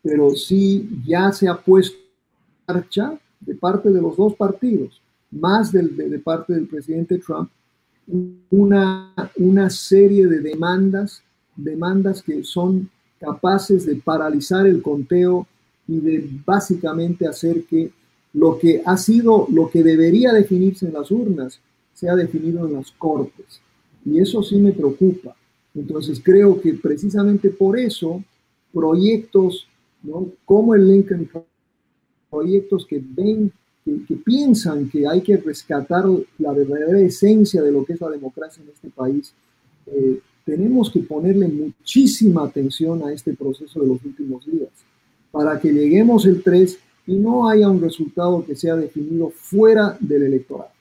pero 0.03 0.31
sí 0.31 0.89
ya 1.07 1.33
se 1.33 1.49
ha 1.49 1.57
puesto 1.57 1.97
en 1.97 2.75
marcha 2.75 3.19
de 3.41 3.55
parte 3.55 3.91
de 3.91 4.01
los 4.01 4.17
dos 4.17 4.35
partidos, 4.35 5.01
más 5.31 5.73
de, 5.73 5.83
de, 5.83 6.19
parte 6.19 6.53
del 6.53 6.67
presidente 6.67 7.19
Trump, 7.19 7.51
una, 8.51 9.13
una 9.37 9.71
serie 9.71 10.27
de 10.27 10.41
demandas, 10.41 11.23
demandas 11.57 12.23
que 12.23 12.45
son 12.45 12.89
capaces 13.19 13.87
de 13.87 13.97
paralizar 13.97 14.67
el 14.67 14.83
conteo 14.83 15.47
y 15.89 15.99
de 15.99 16.31
básicamente 16.45 17.27
hacer 17.27 17.65
que 17.65 17.91
lo 18.35 18.59
que 18.59 18.83
ha 18.85 18.97
sido, 18.97 19.47
lo 19.51 19.71
que 19.71 19.83
debería 19.83 20.33
definirse 20.33 20.87
en 20.87 20.93
las 20.93 21.11
urnas, 21.11 21.61
sea 22.05 22.15
definido 22.17 22.67
en 22.67 22.75
las 22.75 22.91
cortes. 22.93 23.61
Y 24.05 24.19
eso 24.19 24.43
sí 24.43 24.57
me 24.57 24.73
preocupa. 24.73 25.35
Entonces 25.75 26.21
creo 26.23 26.61
que 26.61 26.75
precisamente 26.75 27.49
por 27.49 27.79
eso 27.79 28.23
proyectos 28.73 29.67
como 30.45 30.75
el 30.75 30.87
Lincoln, 30.87 31.27
proyectos 32.31 32.85
que 32.85 33.03
ven, 33.03 33.51
que, 33.83 34.17
piensan 34.17 34.91
que 34.91 35.09
hay 35.09 35.23
que 35.23 35.39
rescatar 35.39 36.05
la 36.39 36.53
verdadera 36.53 37.01
esencia 37.01 37.63
de 37.63 37.73
lo 37.73 37.87
que 37.87 37.95
es 37.95 38.01
la 38.03 38.11
democracia 38.11 38.63
en 38.63 38.69
este 38.69 38.91
país, 38.91 39.33
eh, 39.87 40.21
tenemos 40.45 40.91
que 40.91 41.01
ponerle 41.01 41.49
muchísima 41.49 42.45
atención 42.45 43.03
a 43.03 43.13
este 43.15 43.33
proceso 43.33 43.81
de 43.81 43.87
los 43.87 44.05
últimos 44.05 44.45
días 44.45 44.69
para 45.31 45.59
que 45.59 45.73
lleguemos 45.73 46.27
el 46.27 46.43
3 46.43 46.79
y 47.07 47.15
no 47.15 47.49
haya 47.49 47.71
un 47.71 47.81
resultado 47.81 48.45
que 48.45 48.55
sea 48.55 48.77
definido 48.77 49.31
fuera 49.31 49.97
del 50.01 50.25
electorado. 50.25 50.74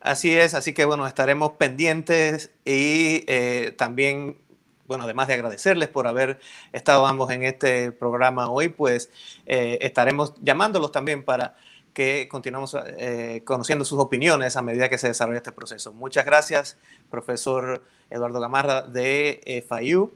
Así 0.00 0.36
es, 0.36 0.54
así 0.54 0.72
que 0.72 0.84
bueno, 0.84 1.06
estaremos 1.06 1.52
pendientes 1.52 2.50
y 2.64 3.24
eh, 3.26 3.74
también, 3.76 4.38
bueno, 4.86 5.04
además 5.04 5.28
de 5.28 5.34
agradecerles 5.34 5.88
por 5.88 6.06
haber 6.06 6.38
estado 6.72 7.06
ambos 7.06 7.30
en 7.30 7.42
este 7.42 7.92
programa 7.92 8.50
hoy, 8.50 8.68
pues 8.68 9.10
eh, 9.46 9.78
estaremos 9.80 10.34
llamándolos 10.42 10.92
también 10.92 11.24
para 11.24 11.56
que 11.92 12.28
continuemos 12.28 12.76
eh, 12.98 13.42
conociendo 13.44 13.84
sus 13.86 13.98
opiniones 13.98 14.56
a 14.56 14.62
medida 14.62 14.90
que 14.90 14.98
se 14.98 15.08
desarrolla 15.08 15.38
este 15.38 15.52
proceso. 15.52 15.94
Muchas 15.94 16.26
gracias, 16.26 16.76
profesor 17.10 17.82
Eduardo 18.10 18.38
Gamarra 18.38 18.82
de 18.82 19.64
FIU. 19.66 20.12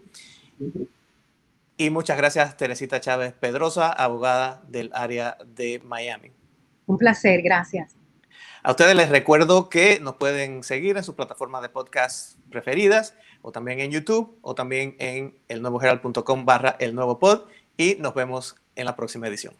Y 1.78 1.88
muchas 1.88 2.18
gracias, 2.18 2.54
Teresita 2.58 3.00
Chávez 3.00 3.32
Pedrosa, 3.32 3.90
abogada 3.90 4.62
del 4.68 4.90
área 4.92 5.38
de 5.46 5.80
Miami. 5.82 6.30
Un 6.84 6.98
placer, 6.98 7.40
gracias. 7.40 7.99
A 8.62 8.72
ustedes 8.72 8.94
les 8.94 9.08
recuerdo 9.08 9.70
que 9.70 10.00
nos 10.00 10.16
pueden 10.16 10.62
seguir 10.62 10.98
en 10.98 11.04
sus 11.04 11.14
plataformas 11.14 11.62
de 11.62 11.70
podcast 11.70 12.38
preferidas 12.50 13.14
o 13.40 13.52
también 13.52 13.80
en 13.80 13.90
YouTube 13.90 14.36
o 14.42 14.54
también 14.54 14.96
en 14.98 15.38
elnuevoherald.com 15.48 16.44
barra 16.44 16.76
el 16.78 16.94
nuevo 16.94 17.18
pod 17.18 17.44
y 17.78 17.94
nos 17.94 18.14
vemos 18.14 18.56
en 18.76 18.84
la 18.84 18.96
próxima 18.96 19.28
edición. 19.28 19.54